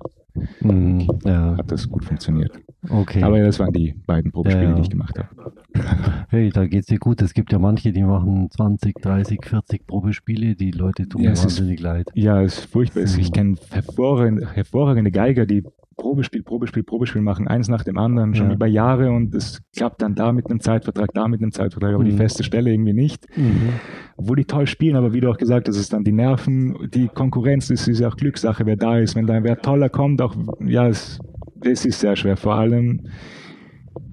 mhm, 0.61 1.09
ja. 1.25 1.57
hat 1.57 1.71
das 1.71 1.89
gut 1.89 2.05
funktioniert. 2.05 2.53
Okay. 2.89 3.23
Aber 3.23 3.41
das 3.41 3.59
waren 3.59 3.73
die 3.73 3.95
beiden 4.07 4.33
Probespiele, 4.33 4.71
ja, 4.71 4.75
die 4.75 4.83
ich 4.83 4.91
gemacht 4.91 5.19
habe. 5.19 5.53
Hey, 6.29 6.51
da 6.51 6.67
geht 6.67 6.81
es 6.81 6.87
dir 6.87 6.99
gut. 6.99 7.21
Es 7.21 7.35
gibt 7.35 7.53
ja 7.53 7.59
manche, 7.59 7.93
die 7.93 8.03
machen 8.03 8.51
20, 8.51 8.95
30, 9.01 9.45
40 9.45 9.87
Probespiele. 9.87 10.55
Die 10.55 10.71
Leute 10.71 11.09
tun 11.09 11.23
mir 11.23 11.37
wahnsinnig 11.37 11.77
ist, 11.77 11.83
leid. 11.83 12.09
Ja, 12.15 12.43
es 12.43 12.59
ist 12.59 12.65
furchtbar. 12.67 13.03
Ich 13.03 13.17
mhm. 13.17 13.33
kenne 13.33 13.57
hervorragende, 13.71 14.49
hervorragende 14.53 15.11
Geiger, 15.11 15.45
die 15.45 15.63
Probespiel, 15.97 16.43
Probespiel, 16.43 16.83
Probespiel 16.83 17.23
machen, 17.23 17.49
eins 17.49 17.69
nach 17.69 17.85
dem 17.85 17.99
anderen, 17.99 18.35
schon 18.35 18.49
ja. 18.49 18.55
über 18.55 18.67
Jahre 18.67 19.11
und 19.11 19.35
es 19.35 19.63
klappt 19.75 20.03
dann 20.03 20.15
da 20.15 20.33
mit 20.33 20.49
einem 20.51 20.61
Zeitvertrag, 20.61 21.11
da 21.15 21.29
mit 21.29 21.41
einem 21.43 21.53
Zeitvertrag, 21.53 21.95
aber 21.95 22.05
mhm. 22.05 22.11
die 22.11 22.17
feste 22.17 22.45
Stelle 22.45 22.73
irgendwie 22.73 22.93
nicht. 22.93 23.27
Mhm. 23.37 23.75
Wo 24.17 24.35
die 24.35 24.45
toll 24.45 24.67
spielen, 24.67 24.97
aber 24.97 25.13
wie 25.13 25.21
du 25.21 25.31
auch 25.31 25.39
gesagt 25.39 25.69
hast, 25.69 25.77
ist 25.77 25.93
dann 25.93 26.05
die 26.05 26.13
Nerven, 26.13 26.91
die 26.93 27.09
Konkurrenz, 27.09 27.69
das 27.69 27.89
ist 27.89 28.01
ja 28.01 28.09
auch 28.09 28.17
Glückssache, 28.17 28.67
wer 28.67 28.77
da 28.77 28.99
ist. 28.99 29.17
Wenn 29.17 29.27
da 29.27 29.43
wer 29.43 29.61
toller 29.61 29.89
kommt, 29.89 30.21
auch, 30.23 30.37
ja, 30.65 30.89
es, 30.89 31.19
es 31.63 31.85
ist 31.85 32.01
sehr 32.01 32.17
schwer. 32.17 32.37
Vor 32.37 32.55
allem 32.55 33.03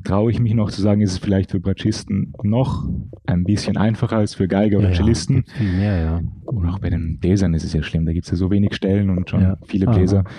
traue 0.03 0.31
ich 0.31 0.39
mich 0.39 0.53
noch 0.53 0.71
zu 0.71 0.81
sagen, 0.81 1.01
ist 1.01 1.11
es 1.11 1.17
vielleicht 1.17 1.51
für 1.51 1.59
Bratschisten 1.59 2.33
noch 2.43 2.87
ein 3.27 3.43
bisschen 3.43 3.77
einfacher 3.77 4.17
als 4.17 4.33
für 4.33 4.47
Geiger 4.47 4.79
oder 4.79 4.89
ja, 4.89 4.95
Cellisten. 4.95 5.43
Ja, 5.47 5.53
viel 5.53 5.73
mehr, 5.73 6.01
ja. 6.01 6.21
Und 6.45 6.67
auch 6.67 6.79
bei 6.79 6.89
den 6.89 7.19
Bläsern 7.19 7.53
ist 7.53 7.63
es 7.63 7.73
ja 7.73 7.83
schlimm, 7.83 8.05
da 8.05 8.13
gibt 8.13 8.25
es 8.25 8.31
ja 8.31 8.37
so 8.37 8.49
wenig 8.49 8.73
Stellen 8.75 9.09
und 9.09 9.29
schon 9.29 9.41
ja. 9.41 9.57
viele 9.65 9.87
Bläser. 9.87 10.19
Aha. 10.19 10.29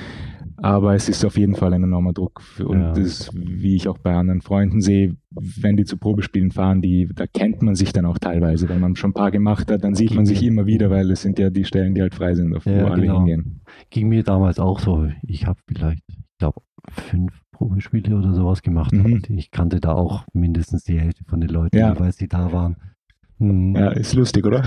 Aber 0.63 0.95
es 0.95 1.09
ist 1.09 1.25
auf 1.25 1.39
jeden 1.39 1.55
Fall 1.55 1.73
ein 1.73 1.83
enormer 1.83 2.13
Druck. 2.13 2.43
Und 2.59 2.81
ja. 2.81 2.93
das, 2.93 3.31
wie 3.35 3.77
ich 3.77 3.89
auch 3.89 3.99
bei 3.99 4.15
anderen 4.15 4.43
Freunden 4.43 4.81
sehe, 4.81 5.17
wenn 5.31 5.77
die 5.77 5.85
zu 5.85 5.97
Probespielen 5.97 6.51
fahren, 6.51 6.83
die, 6.83 7.09
da 7.15 7.27
kennt 7.27 7.63
man 7.63 7.75
sich 7.75 7.93
dann 7.93 8.05
auch 8.05 8.19
teilweise. 8.19 8.69
Wenn 8.69 8.81
man 8.81 8.97
schon 8.97 9.11
ein 9.11 9.15
paar 9.15 9.31
gemacht 9.31 9.71
hat, 9.71 9.85
dann 9.85 9.95
sieht 9.95 10.15
man 10.15 10.27
sich 10.27 10.43
immer 10.43 10.67
wieder, 10.67 10.91
weil 10.91 11.11
es 11.11 11.23
sind 11.23 11.39
ja 11.39 11.51
die 11.51 11.65
Stellen, 11.65 11.95
die 11.95 12.03
halt 12.03 12.15
frei 12.15 12.35
sind, 12.35 12.55
auf 12.55 12.67
ja, 12.67 12.83
wo 12.83 12.87
alle 12.89 13.03
genau. 13.03 13.19
hingehen. 13.19 13.61
Ging 13.91 14.09
mir 14.09 14.23
damals 14.23 14.59
auch 14.59 14.81
so. 14.81 15.09
Ich 15.23 15.47
habe 15.47 15.59
vielleicht, 15.67 16.03
ich 16.09 16.19
glaube, 16.39 16.61
fünf 16.91 17.41
Probespiele 17.53 18.17
oder 18.17 18.35
sowas 18.35 18.63
gemacht. 18.63 18.93
Mhm. 18.93 19.23
Ich 19.29 19.51
kannte 19.51 19.81
da 19.81 19.93
auch 19.93 20.25
mindestens 20.33 20.85
die 20.85 20.99
Hälfte 20.99 21.25
von 21.25 21.41
den 21.41 21.51
Leuten, 21.51 21.77
ja. 21.77 21.93
jeweils, 21.93 22.17
die 22.17 22.29
da 22.29 22.53
waren. 22.53 22.77
Mhm. 23.39 23.75
Ja, 23.77 23.91
ist 23.91 24.15
lustig, 24.15 24.47
oder? 24.47 24.63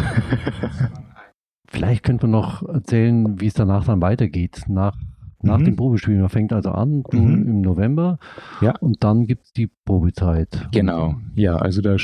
Vielleicht 1.68 2.04
könnte 2.04 2.28
man 2.28 2.32
noch 2.32 2.68
erzählen, 2.68 3.40
wie 3.40 3.48
es 3.48 3.56
danach 3.56 3.86
dann 3.86 4.02
weitergeht. 4.02 4.66
Nach 4.68 4.96
nach 5.44 5.60
mhm. 5.60 5.66
dem 5.66 5.76
Probespiel. 5.76 6.18
Man 6.18 6.30
fängt 6.30 6.54
also 6.54 6.72
an 6.72 7.04
mhm. 7.12 7.48
im 7.48 7.62
November 7.62 8.18
ja. 8.62 8.76
und 8.80 9.04
dann 9.04 9.28
gibt 9.28 9.46
es 9.46 9.54
die 9.54 9.70
Probezeit. 9.86 10.68
Genau, 10.72 11.16
ja, 11.36 11.56
also 11.56 11.82
da 11.82 11.96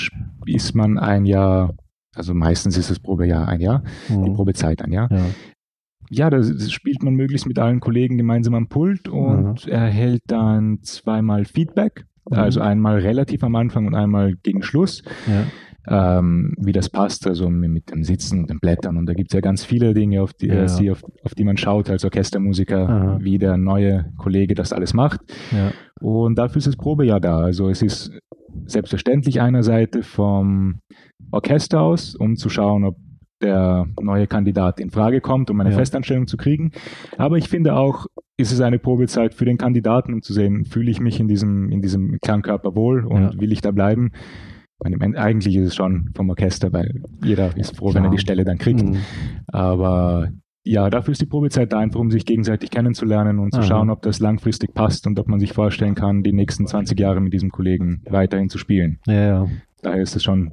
ist 0.45 0.75
man 0.75 0.97
ein 0.97 1.25
Jahr, 1.25 1.73
also 2.15 2.33
meistens 2.33 2.77
ist 2.77 2.89
das 2.89 2.99
Probejahr 2.99 3.47
ein 3.47 3.61
Jahr, 3.61 3.83
mhm. 4.09 4.25
die 4.25 4.31
Probezeit 4.31 4.81
ein 4.81 4.91
Jahr. 4.91 5.11
Ja. 5.11 5.25
Ja, 6.11 6.31
da 6.31 6.41
spielt 6.41 7.03
man 7.03 7.13
möglichst 7.13 7.45
mit 7.45 7.59
allen 7.59 7.79
Kollegen 7.79 8.17
gemeinsam 8.17 8.55
am 8.55 8.67
Pult 8.67 9.07
und 9.07 9.67
mhm. 9.67 9.71
erhält 9.71 10.23
dann 10.25 10.79
zweimal 10.81 11.45
Feedback. 11.45 12.07
Mhm. 12.27 12.37
Also 12.37 12.61
einmal 12.61 12.97
relativ 12.97 13.43
am 13.43 13.55
Anfang 13.55 13.85
und 13.85 13.93
einmal 13.93 14.33
gegen 14.41 14.63
Schluss. 14.63 15.03
Ja 15.27 15.45
ähm, 15.87 16.53
wie 16.57 16.71
das 16.71 16.89
passt, 16.89 17.25
also 17.27 17.49
mit 17.49 17.91
dem 17.91 18.03
Sitzen 18.03 18.39
und 18.39 18.49
den 18.49 18.59
Blättern. 18.59 18.97
Und 18.97 19.05
da 19.05 19.13
gibt 19.13 19.31
es 19.31 19.33
ja 19.33 19.41
ganz 19.41 19.63
viele 19.63 19.93
Dinge, 19.93 20.21
auf 20.21 20.33
die, 20.33 20.47
ja. 20.47 20.65
äh, 20.65 20.91
auf, 20.91 21.03
auf, 21.23 21.35
die 21.35 21.43
man 21.43 21.57
schaut 21.57 21.89
als 21.89 22.03
Orchestermusiker, 22.05 22.89
Aha. 22.89 23.17
wie 23.21 23.37
der 23.37 23.57
neue 23.57 24.11
Kollege 24.17 24.55
das 24.55 24.73
alles 24.73 24.93
macht. 24.93 25.21
Ja. 25.51 25.71
Und 25.99 26.37
dafür 26.37 26.57
ist 26.57 26.67
das 26.67 26.75
Probejahr 26.77 27.19
da. 27.19 27.39
Also 27.39 27.69
es 27.69 27.81
ist 27.81 28.11
selbstverständlich 28.65 29.41
einer 29.41 29.63
Seite 29.63 30.03
vom 30.03 30.79
Orchester 31.31 31.81
aus, 31.81 32.15
um 32.15 32.35
zu 32.35 32.49
schauen, 32.49 32.83
ob 32.83 32.97
der 33.41 33.87
neue 34.01 34.27
Kandidat 34.27 34.81
in 34.81 34.91
Frage 34.91 35.21
kommt, 35.21 35.49
um 35.49 35.61
eine 35.61 35.71
ja. 35.71 35.77
Festanstellung 35.77 36.27
zu 36.27 36.35
kriegen. 36.35 36.71
Aber 37.17 37.37
ich 37.37 37.47
finde 37.47 37.75
auch, 37.75 38.05
ist 38.35 38.51
es 38.51 38.59
eine 38.59 38.79
Probezeit 38.79 39.33
für 39.33 39.45
den 39.45 39.57
Kandidaten, 39.57 40.13
um 40.13 40.21
zu 40.21 40.33
sehen, 40.33 40.65
fühle 40.65 40.91
ich 40.91 40.99
mich 40.99 41.21
in 41.21 41.29
diesem, 41.29 41.69
in 41.71 41.81
diesem 41.81 42.19
Klangkörper 42.21 42.75
wohl 42.75 43.05
und 43.05 43.21
ja. 43.21 43.39
will 43.39 43.53
ich 43.53 43.61
da 43.61 43.71
bleiben 43.71 44.11
meine, 44.79 45.17
eigentlich 45.17 45.55
ist 45.55 45.67
es 45.67 45.75
schon 45.75 46.11
vom 46.15 46.29
Orchester, 46.29 46.71
weil 46.71 47.03
jeder 47.23 47.55
ist 47.57 47.75
froh, 47.75 47.89
Klar. 47.89 48.03
wenn 48.03 48.11
er 48.11 48.15
die 48.15 48.21
Stelle 48.21 48.45
dann 48.45 48.57
kriegt. 48.57 48.81
Mhm. 48.81 48.97
Aber 49.47 50.29
ja, 50.63 50.89
dafür 50.89 51.13
ist 51.13 51.21
die 51.21 51.25
Probezeit 51.25 51.73
da, 51.73 51.79
einfach 51.79 51.99
um 51.99 52.11
sich 52.11 52.25
gegenseitig 52.25 52.69
kennenzulernen 52.69 53.39
und 53.39 53.53
zu 53.53 53.59
Aha. 53.59 53.67
schauen, 53.67 53.89
ob 53.89 54.01
das 54.01 54.19
langfristig 54.19 54.73
passt 54.73 55.07
und 55.07 55.19
ob 55.19 55.27
man 55.27 55.39
sich 55.39 55.53
vorstellen 55.53 55.95
kann, 55.95 56.23
die 56.23 56.33
nächsten 56.33 56.67
20 56.67 56.99
Jahre 56.99 57.21
mit 57.21 57.33
diesem 57.33 57.49
Kollegen 57.49 58.01
weiterhin 58.09 58.49
zu 58.49 58.57
spielen. 58.57 58.99
Ja, 59.07 59.13
ja. 59.13 59.47
Daher 59.81 60.01
ist 60.01 60.15
es 60.15 60.23
schon 60.23 60.49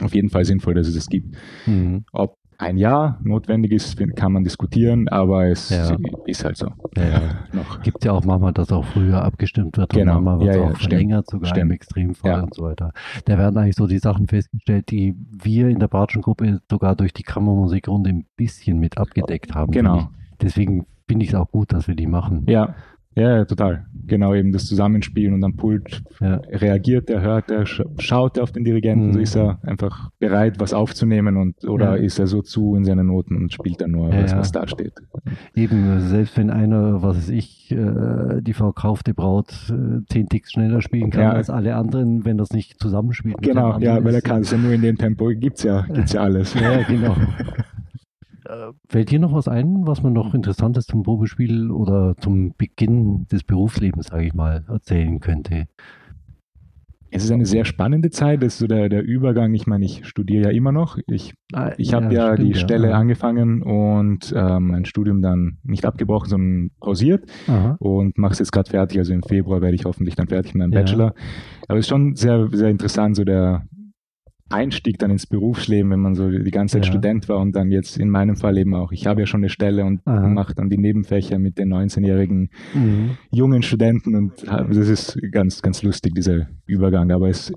auf 0.00 0.14
jeden 0.14 0.30
Fall 0.30 0.44
sinnvoll, 0.44 0.74
dass 0.74 0.88
es 0.88 0.94
das 0.94 1.08
gibt. 1.08 1.36
Mhm. 1.66 2.04
Ob 2.12 2.36
ein 2.58 2.76
Jahr 2.76 3.18
notwendig 3.22 3.72
ist, 3.72 3.98
kann 4.16 4.32
man 4.32 4.44
diskutieren, 4.44 5.08
aber 5.08 5.46
es 5.46 5.70
ja. 5.70 5.96
ist 6.26 6.44
halt 6.44 6.56
so. 6.56 6.68
Ja. 6.96 7.20
Noch. 7.52 7.82
Gibt 7.82 8.04
ja 8.04 8.12
auch 8.12 8.24
manchmal, 8.24 8.52
dass 8.52 8.72
auch 8.72 8.84
früher 8.84 9.22
abgestimmt 9.22 9.76
wird 9.76 9.90
genau. 9.90 10.18
und 10.18 10.24
manchmal 10.24 10.46
wird 10.46 10.56
ja, 10.56 10.70
auch 10.70 10.76
verlängert, 10.76 11.30
sogar 11.30 11.48
stimmt. 11.48 11.62
im 11.62 11.70
Extremfall 11.72 12.42
und 12.42 12.54
so 12.54 12.64
weiter. 12.64 12.92
Da 13.24 13.38
werden 13.38 13.58
eigentlich 13.58 13.76
so 13.76 13.86
die 13.86 13.98
Sachen 13.98 14.26
festgestellt, 14.26 14.90
die 14.90 15.14
wir 15.30 15.68
in 15.68 15.78
der 15.78 15.88
Bartschen-Gruppe 15.88 16.60
sogar 16.70 16.96
durch 16.96 17.12
die 17.12 17.22
Kammermusikrunde 17.22 18.10
ein 18.10 18.26
bisschen 18.36 18.78
mit 18.78 18.98
abgedeckt 18.98 19.54
haben. 19.54 19.72
Genau. 19.72 20.08
Deswegen 20.40 20.86
finde 21.08 21.24
ich 21.24 21.30
es 21.30 21.34
auch 21.34 21.50
gut, 21.50 21.72
dass 21.72 21.88
wir 21.88 21.94
die 21.94 22.06
machen. 22.06 22.44
Ja, 22.48 22.74
ja, 23.16 23.44
total. 23.46 23.86
Genau, 24.06 24.34
eben 24.34 24.52
das 24.52 24.66
Zusammenspielen 24.66 25.34
und 25.34 25.42
am 25.42 25.56
Pult 25.56 26.02
ja. 26.20 26.36
reagiert 26.50 27.10
er, 27.10 27.22
hört 27.22 27.50
er, 27.50 27.64
schaut 27.66 28.36
er 28.36 28.42
auf 28.42 28.52
den 28.52 28.62
Dirigenten, 28.62 29.08
mhm. 29.08 29.12
so 29.14 29.18
ist 29.18 29.36
er 29.36 29.58
einfach 29.62 30.10
bereit, 30.18 30.60
was 30.60 30.74
aufzunehmen 30.74 31.36
und 31.36 31.64
oder 31.64 31.96
ja. 31.96 32.04
ist 32.04 32.18
er 32.18 32.26
so 32.26 32.42
zu 32.42 32.76
in 32.76 32.84
seinen 32.84 33.06
Noten 33.06 33.36
und 33.36 33.52
spielt 33.52 33.80
dann 33.80 33.92
nur, 33.92 34.12
ja, 34.12 34.22
was, 34.22 34.36
was 34.36 34.52
da 34.52 34.68
steht. 34.68 34.92
Eben, 35.54 36.00
selbst 36.00 36.36
wenn 36.36 36.50
einer, 36.50 37.02
was 37.02 37.16
weiß 37.16 37.30
ich, 37.30 37.72
äh, 37.72 38.42
die 38.42 38.52
verkaufte 38.52 39.14
Braut 39.14 39.50
äh, 39.70 40.04
zehn 40.08 40.28
Ticks 40.28 40.52
schneller 40.52 40.82
spielen 40.82 41.10
kann 41.10 41.30
als 41.34 41.50
alle 41.50 41.74
anderen, 41.74 42.24
wenn 42.24 42.36
das 42.36 42.50
nicht 42.50 42.78
zusammenspielt. 42.78 43.40
Genau, 43.40 43.78
ja, 43.78 44.04
weil 44.04 44.14
er 44.14 44.22
kann 44.22 44.42
es 44.42 44.50
ja 44.50 44.58
nur 44.58 44.72
in 44.72 44.82
dem 44.82 44.98
Tempo, 44.98 45.30
gibt's 45.34 45.62
ja, 45.62 45.86
gibt's 45.92 46.12
ja 46.12 46.20
alles. 46.20 46.54
Ja, 46.54 46.82
genau. 46.82 47.16
Äh, 48.48 48.72
fällt 48.88 49.10
dir 49.10 49.18
noch 49.18 49.32
was 49.32 49.48
ein, 49.48 49.86
was 49.86 50.02
man 50.02 50.12
noch 50.12 50.34
Interessantes 50.34 50.86
zum 50.86 51.02
Probespiel 51.02 51.70
oder 51.70 52.16
zum 52.16 52.54
Beginn 52.56 53.26
des 53.28 53.42
Berufslebens, 53.42 54.06
sage 54.06 54.26
ich 54.26 54.34
mal, 54.34 54.64
erzählen 54.68 55.18
könnte? 55.20 55.66
Es 57.10 57.24
ist 57.24 57.30
eine 57.30 57.46
sehr 57.46 57.64
spannende 57.64 58.10
Zeit, 58.10 58.42
das 58.42 58.54
ist 58.54 58.58
so 58.58 58.66
der, 58.66 58.88
der 58.88 59.02
Übergang. 59.02 59.54
Ich 59.54 59.66
meine, 59.66 59.84
ich 59.84 60.06
studiere 60.06 60.44
ja 60.44 60.50
immer 60.50 60.72
noch. 60.72 60.98
Ich, 61.06 61.34
ah, 61.52 61.72
ich 61.78 61.94
habe 61.94 62.12
ja, 62.12 62.30
ja 62.30 62.36
die 62.36 62.50
ja. 62.50 62.56
Stelle 62.56 62.94
angefangen 62.94 63.62
und 63.62 64.34
ähm, 64.36 64.68
mein 64.68 64.84
Studium 64.84 65.22
dann 65.22 65.58
nicht 65.62 65.84
abgebrochen, 65.84 66.28
sondern 66.28 66.70
pausiert 66.80 67.24
Aha. 67.46 67.76
und 67.78 68.18
mache 68.18 68.32
es 68.32 68.40
jetzt 68.40 68.52
gerade 68.52 68.68
fertig. 68.68 68.98
Also 68.98 69.14
im 69.14 69.22
Februar 69.22 69.62
werde 69.62 69.76
ich 69.76 69.84
hoffentlich 69.84 70.16
dann 70.16 70.26
fertig 70.26 70.54
mit 70.54 70.60
meinem 70.60 70.72
ja. 70.72 70.80
Bachelor. 70.80 71.14
Aber 71.68 71.78
es 71.78 71.86
ist 71.86 71.90
schon 71.90 72.16
sehr, 72.16 72.48
sehr 72.52 72.68
interessant, 72.68 73.16
so 73.16 73.24
der, 73.24 73.64
Einstieg 74.48 74.98
dann 74.98 75.10
ins 75.10 75.26
Berufsleben, 75.26 75.90
wenn 75.90 76.00
man 76.00 76.14
so 76.14 76.30
die 76.30 76.50
ganze 76.50 76.74
Zeit 76.74 76.86
ja. 76.86 76.92
Student 76.92 77.28
war 77.28 77.38
und 77.40 77.56
dann 77.56 77.70
jetzt 77.70 77.98
in 77.98 78.10
meinem 78.10 78.36
Fall 78.36 78.56
eben 78.58 78.74
auch. 78.74 78.92
Ich 78.92 79.06
habe 79.06 79.20
ja 79.20 79.26
schon 79.26 79.40
eine 79.40 79.48
Stelle 79.48 79.84
und 79.84 80.06
mache 80.06 80.54
dann 80.54 80.70
die 80.70 80.78
Nebenfächer 80.78 81.38
mit 81.38 81.58
den 81.58 81.72
19-jährigen 81.72 82.50
mhm. 82.74 83.10
jungen 83.30 83.62
Studenten 83.62 84.14
und 84.14 84.32
das 84.46 84.88
ist 84.88 85.18
ganz, 85.32 85.62
ganz 85.62 85.82
lustig, 85.82 86.14
dieser 86.14 86.46
Übergang. 86.66 87.10
Aber 87.10 87.28
es 87.28 87.52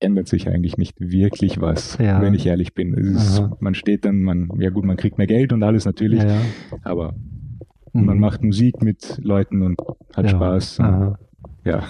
ändert 0.00 0.28
sich 0.28 0.48
eigentlich 0.48 0.76
nicht 0.76 1.00
wirklich 1.00 1.60
was, 1.60 1.96
ja. 1.98 2.20
wenn 2.20 2.34
ich 2.34 2.46
ehrlich 2.46 2.74
bin. 2.74 2.92
Ist, 2.94 3.42
man 3.60 3.74
steht 3.74 4.04
dann, 4.04 4.22
man, 4.22 4.50
ja 4.58 4.70
gut, 4.70 4.84
man 4.84 4.96
kriegt 4.96 5.16
mehr 5.16 5.26
Geld 5.26 5.52
und 5.52 5.62
alles 5.62 5.84
natürlich, 5.84 6.22
ja, 6.22 6.40
aber 6.82 7.14
mhm. 7.92 8.04
man 8.06 8.18
macht 8.18 8.42
Musik 8.42 8.82
mit 8.82 9.18
Leuten 9.22 9.62
und 9.62 9.80
hat 10.14 10.28
Spaß. 10.28 10.80
Und 10.80 11.16
ja. 11.64 11.82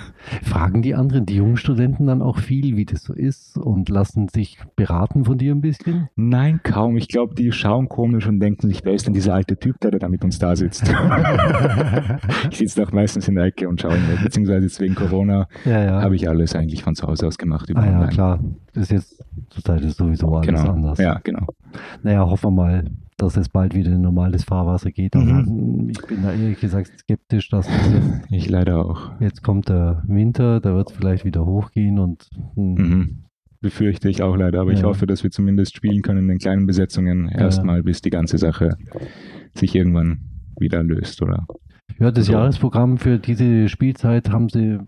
Fragen 0.43 0.83
die 0.83 0.95
anderen, 0.95 1.27
die 1.27 1.37
jungen 1.37 1.57
Studenten 1.57 2.07
dann 2.07 2.23
auch 2.23 2.39
viel, 2.39 2.77
wie 2.77 2.85
das 2.85 3.03
so 3.03 3.15
ist 3.15 3.57
und 3.57 3.89
lassen 3.89 4.29
sich 4.29 4.59
beraten 4.77 5.25
von 5.25 5.39
dir 5.39 5.55
ein 5.55 5.61
bisschen? 5.61 6.09
Nein, 6.15 6.61
kaum. 6.63 6.97
Ich 6.97 7.09
glaube, 7.09 7.35
die 7.35 7.53
schauen 7.53 7.89
komisch 7.89 8.27
und 8.27 8.41
denken 8.41 8.69
sich, 8.69 8.85
wer 8.85 8.93
ist 8.93 9.07
denn 9.07 9.15
dieser 9.15 9.35
alte 9.35 9.57
Typ, 9.57 9.81
der 9.81 9.93
da 9.93 10.09
mit 10.09 10.25
uns 10.25 10.39
da 10.39 10.55
sitzt? 10.57 10.83
ich 12.51 12.59
sitze 12.59 12.83
doch 12.83 12.93
meistens 12.93 13.29
in 13.29 13.35
der 13.35 13.45
Ecke 13.45 13.69
und 13.69 13.81
schaue 13.81 13.97
mir, 13.97 14.23
beziehungsweise 14.23 14.67
jetzt 14.67 14.81
wegen 14.81 14.95
Corona 14.95 15.49
ja, 15.65 15.85
ja. 15.85 16.03
habe 16.03 16.17
ich 16.17 16.29
alles 16.29 16.55
eigentlich 16.55 16.83
von 16.83 16.95
zu 16.95 17.07
Hause 17.07 17.27
aus 17.27 17.39
gemacht. 17.39 17.71
Über 17.71 17.81
ah, 17.81 17.87
ja, 17.87 18.07
klar. 18.09 18.41
Das 18.75 18.85
ist 18.85 18.91
jetzt 18.91 19.25
zurzeit 19.51 19.83
ist 19.83 19.97
sowieso 19.97 20.35
alles 20.35 20.47
genau. 20.47 20.73
anders. 20.73 20.99
Ja, 20.99 21.21
genau. 21.25 21.47
Naja, 22.03 22.21
hoffen 22.21 22.49
wir 22.49 22.63
mal, 22.63 22.85
dass 23.17 23.37
es 23.37 23.49
bald 23.49 23.75
wieder 23.75 23.93
in 23.93 24.01
normales 24.01 24.45
Fahrwasser 24.45 24.91
geht. 24.91 25.15
Aber 25.15 25.25
mhm. 25.25 25.91
ich 25.91 26.01
bin 26.07 26.23
da 26.23 26.33
ehrlich 26.33 26.61
gesagt 26.61 26.91
skeptisch, 26.99 27.49
dass 27.51 27.67
das 27.67 27.93
jetzt, 27.93 28.11
Ich 28.31 28.49
leider 28.49 28.85
auch. 28.85 29.13
Jetzt 29.21 29.43
kommt 29.43 29.69
der 29.69 30.03
Winter, 30.07 30.61
da 30.61 30.75
wird 30.75 30.91
es 30.91 30.97
vielleicht 30.97 31.25
wieder 31.25 31.45
hochgehen 31.47 31.99
und 31.99 32.29
hm. 32.55 32.75
mhm. 32.75 33.25
befürchte 33.61 34.09
ich 34.09 34.23
auch 34.23 34.37
leider. 34.37 34.61
Aber 34.61 34.73
ja. 34.73 34.79
ich 34.79 34.85
hoffe, 34.85 35.07
dass 35.07 35.23
wir 35.23 35.31
zumindest 35.31 35.77
spielen 35.77 36.03
können 36.03 36.29
in 36.31 36.39
kleinen 36.39 36.67
Besetzungen 36.67 37.29
erstmal, 37.29 37.79
ja. 37.79 37.83
bis 37.83 38.03
die 38.03 38.11
ganze 38.11 38.39
Sache 38.39 38.77
sich 39.55 39.75
irgendwann 39.75 40.21
wieder 40.59 40.83
löst, 40.83 41.23
oder? 41.23 41.47
Ja, 41.99 42.11
das 42.11 42.27
so. 42.27 42.33
Jahresprogramm 42.33 42.99
für 42.99 43.19
diese 43.19 43.69
Spielzeit 43.69 44.31
haben 44.31 44.49
sie, 44.49 44.79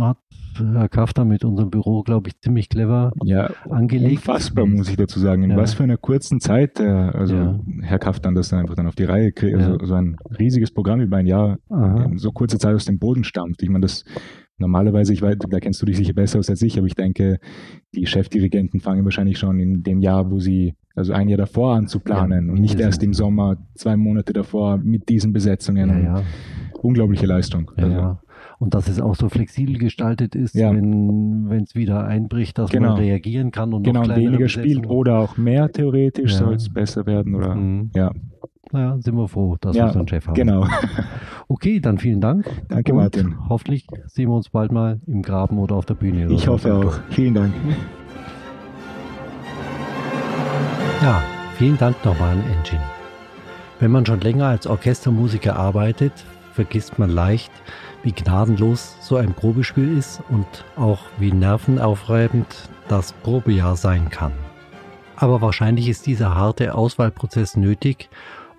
hat 0.00 0.18
Herr 0.60 0.88
Kafter 0.88 1.24
mit 1.24 1.44
unserem 1.44 1.70
Büro, 1.70 2.02
glaube 2.02 2.28
ich, 2.28 2.40
ziemlich 2.40 2.68
clever 2.68 3.12
ja, 3.24 3.50
angelegt. 3.68 4.26
Unfassbar, 4.26 4.66
muss 4.66 4.88
ich 4.88 4.96
dazu 4.96 5.18
sagen. 5.18 5.42
In 5.42 5.50
ja. 5.50 5.56
was 5.56 5.74
für 5.74 5.82
einer 5.82 5.96
kurzen 5.96 6.40
Zeit, 6.40 6.80
also 6.80 7.34
ja. 7.34 7.60
Herr 7.82 7.98
Kaftan 7.98 8.34
das 8.34 8.48
dann 8.50 8.60
einfach 8.60 8.74
dann 8.74 8.86
auf 8.86 8.94
die 8.94 9.04
Reihe 9.04 9.32
kriegt, 9.32 9.56
also 9.56 9.78
so 9.84 9.94
ein 9.94 10.16
riesiges 10.38 10.70
Programm 10.70 11.00
über 11.00 11.16
ein 11.16 11.26
Jahr, 11.26 11.58
in 11.70 12.18
so 12.18 12.32
kurze 12.32 12.58
Zeit 12.58 12.74
aus 12.74 12.84
dem 12.84 12.98
Boden 12.98 13.24
stammt. 13.24 13.62
Ich 13.62 13.68
meine, 13.68 13.82
das 13.82 14.04
normalerweise, 14.60 15.12
ich 15.12 15.22
weiß, 15.22 15.38
da 15.48 15.58
kennst 15.58 15.80
du 15.82 15.86
dich 15.86 15.96
sicher 15.96 16.12
besser 16.12 16.38
aus 16.38 16.50
als 16.50 16.62
ich, 16.62 16.78
aber 16.78 16.86
ich 16.86 16.94
denke, 16.94 17.38
die 17.94 18.06
Chefdirigenten 18.06 18.80
fangen 18.80 19.04
wahrscheinlich 19.04 19.38
schon 19.38 19.58
in 19.58 19.82
dem 19.82 20.00
Jahr, 20.00 20.30
wo 20.30 20.38
sie, 20.38 20.74
also 20.94 21.12
ein 21.12 21.28
Jahr 21.28 21.38
davor 21.38 21.74
an 21.74 21.86
zu 21.86 21.98
planen 22.00 22.46
ja, 22.46 22.52
und 22.52 22.60
nicht 22.60 22.78
erst 22.78 23.02
im 23.02 23.14
Sommer, 23.14 23.56
zwei 23.74 23.96
Monate 23.96 24.32
davor 24.32 24.76
mit 24.76 25.08
diesen 25.08 25.32
Besetzungen. 25.32 26.04
Ja, 26.04 26.18
ja. 26.18 26.22
Unglaubliche 26.82 27.26
Leistung. 27.26 27.70
Ja, 27.76 27.84
also. 27.84 28.18
Und 28.60 28.74
dass 28.74 28.88
es 28.88 29.00
auch 29.00 29.14
so 29.16 29.30
flexibel 29.30 29.78
gestaltet 29.78 30.34
ist, 30.34 30.54
wenn 30.54 31.62
es 31.64 31.74
wieder 31.74 32.04
einbricht, 32.04 32.58
dass 32.58 32.70
genau. 32.70 32.90
man 32.90 32.98
reagieren 32.98 33.52
kann 33.52 33.72
und 33.72 33.84
genau, 33.84 34.02
weniger 34.02 34.48
spielt 34.48 34.86
oder 34.86 35.18
auch 35.18 35.38
mehr 35.38 35.72
theoretisch 35.72 36.34
soll 36.34 36.54
es 36.54 36.68
besser 36.68 37.06
werden 37.06 37.34
oder 37.34 37.54
mhm. 37.54 37.90
ja. 37.94 38.12
Naja, 38.72 38.98
sind 39.00 39.16
wir 39.16 39.26
froh, 39.26 39.56
dass 39.60 39.74
ja, 39.74 39.86
wir 39.86 39.92
so 39.92 39.98
einen 39.98 40.08
Chef 40.08 40.26
haben. 40.26 40.34
Genau. 40.34 40.66
Okay, 41.48 41.80
dann 41.80 41.98
vielen 41.98 42.20
Dank. 42.20 42.46
Danke, 42.68 42.94
Martin. 42.94 43.34
Hoffentlich 43.48 43.84
sehen 44.06 44.28
wir 44.28 44.36
uns 44.36 44.50
bald 44.50 44.70
mal 44.70 45.00
im 45.08 45.20
Graben 45.20 45.58
oder 45.58 45.74
auf 45.74 45.84
der 45.84 45.94
Bühne. 45.94 46.32
Ich 46.32 46.46
hoffe 46.46 46.72
auch. 46.72 47.00
Vielen 47.10 47.34
Dank. 47.34 47.52
Ja, 51.02 51.20
vielen 51.56 51.76
Dank 51.76 51.96
nochmal 52.04 52.34
an 52.34 52.42
Engine. 52.42 52.82
Wenn 53.80 53.90
man 53.90 54.06
schon 54.06 54.20
länger 54.20 54.46
als 54.46 54.68
Orchestermusiker 54.68 55.56
arbeitet, 55.56 56.12
vergisst 56.60 56.98
man 56.98 57.08
leicht, 57.08 57.50
wie 58.02 58.12
gnadenlos 58.12 58.94
so 59.00 59.16
ein 59.16 59.32
Probespiel 59.32 59.96
ist 59.96 60.20
und 60.28 60.46
auch 60.76 61.00
wie 61.18 61.32
nervenaufreibend 61.32 62.68
das 62.86 63.14
Probejahr 63.14 63.76
sein 63.76 64.10
kann. 64.10 64.32
Aber 65.16 65.40
wahrscheinlich 65.40 65.88
ist 65.88 66.04
dieser 66.04 66.34
harte 66.34 66.74
Auswahlprozess 66.74 67.56
nötig, 67.56 68.10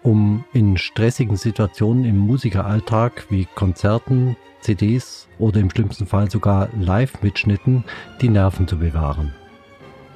um 0.01 0.45
in 0.51 0.77
stressigen 0.77 1.35
Situationen 1.35 2.03
im 2.05 2.17
Musikeralltag 2.17 3.27
wie 3.29 3.47
Konzerten, 3.53 4.35
CDs 4.61 5.27
oder 5.37 5.59
im 5.59 5.69
schlimmsten 5.69 6.07
Fall 6.07 6.31
sogar 6.31 6.69
Live-Mitschnitten 6.79 7.83
die 8.19 8.29
Nerven 8.29 8.67
zu 8.67 8.79
bewahren. 8.79 9.31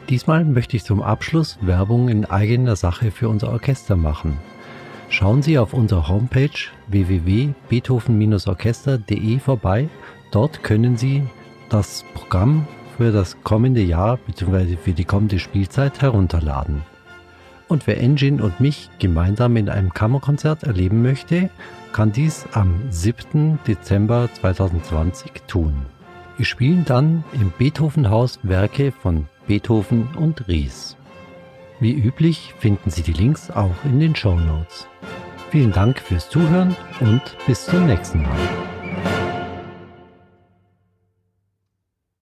Diesmal 0.09 0.43
möchte 0.43 0.75
ich 0.75 0.83
zum 0.83 1.03
Abschluss 1.03 1.59
Werbung 1.61 2.09
in 2.09 2.25
eigener 2.25 2.75
Sache 2.75 3.11
für 3.11 3.29
unser 3.29 3.51
Orchester 3.51 3.95
machen. 3.95 4.39
Schauen 5.09 5.41
Sie 5.41 5.57
auf 5.57 5.73
unserer 5.73 6.07
Homepage 6.07 6.51
www.beethoven-orchester.de 6.87 9.39
vorbei. 9.39 9.89
Dort 10.31 10.63
können 10.63 10.95
Sie 10.97 11.23
das 11.69 12.05
Programm 12.13 12.67
für 12.97 13.11
das 13.11 13.37
kommende 13.43 13.81
Jahr 13.81 14.17
bzw. 14.17 14.77
für 14.77 14.93
die 14.93 15.05
kommende 15.05 15.39
Spielzeit 15.39 16.01
herunterladen. 16.01 16.83
Und 17.67 17.87
wer 17.87 17.99
Engine 17.99 18.43
und 18.43 18.59
mich 18.59 18.89
gemeinsam 18.99 19.57
in 19.57 19.69
einem 19.69 19.93
Kammerkonzert 19.93 20.63
erleben 20.63 21.01
möchte, 21.01 21.49
kann 21.93 22.11
dies 22.11 22.45
am 22.53 22.81
7. 22.89 23.59
Dezember 23.67 24.29
2020 24.33 25.31
tun. 25.47 25.73
Wir 26.37 26.45
spielen 26.45 26.85
dann 26.85 27.23
im 27.33 27.51
Beethovenhaus 27.57 28.39
Werke 28.43 28.91
von 28.91 29.27
Beethoven 29.47 30.09
und 30.17 30.47
Ries. 30.47 30.97
Wie 31.85 31.93
üblich 31.93 32.55
finden 32.57 32.89
Sie 32.89 33.03
die 33.03 33.13
Links 33.13 33.51
auch 33.51 33.75
in 33.83 33.99
den 33.99 34.15
Show 34.15 34.39
Notes. 34.39 34.87
Vielen 35.51 35.71
Dank 35.71 35.99
fürs 35.99 36.27
Zuhören 36.27 36.75
und 36.99 37.21
bis 37.45 37.67
zum 37.67 37.85
nächsten 37.85 38.23
Mal. 38.23 38.39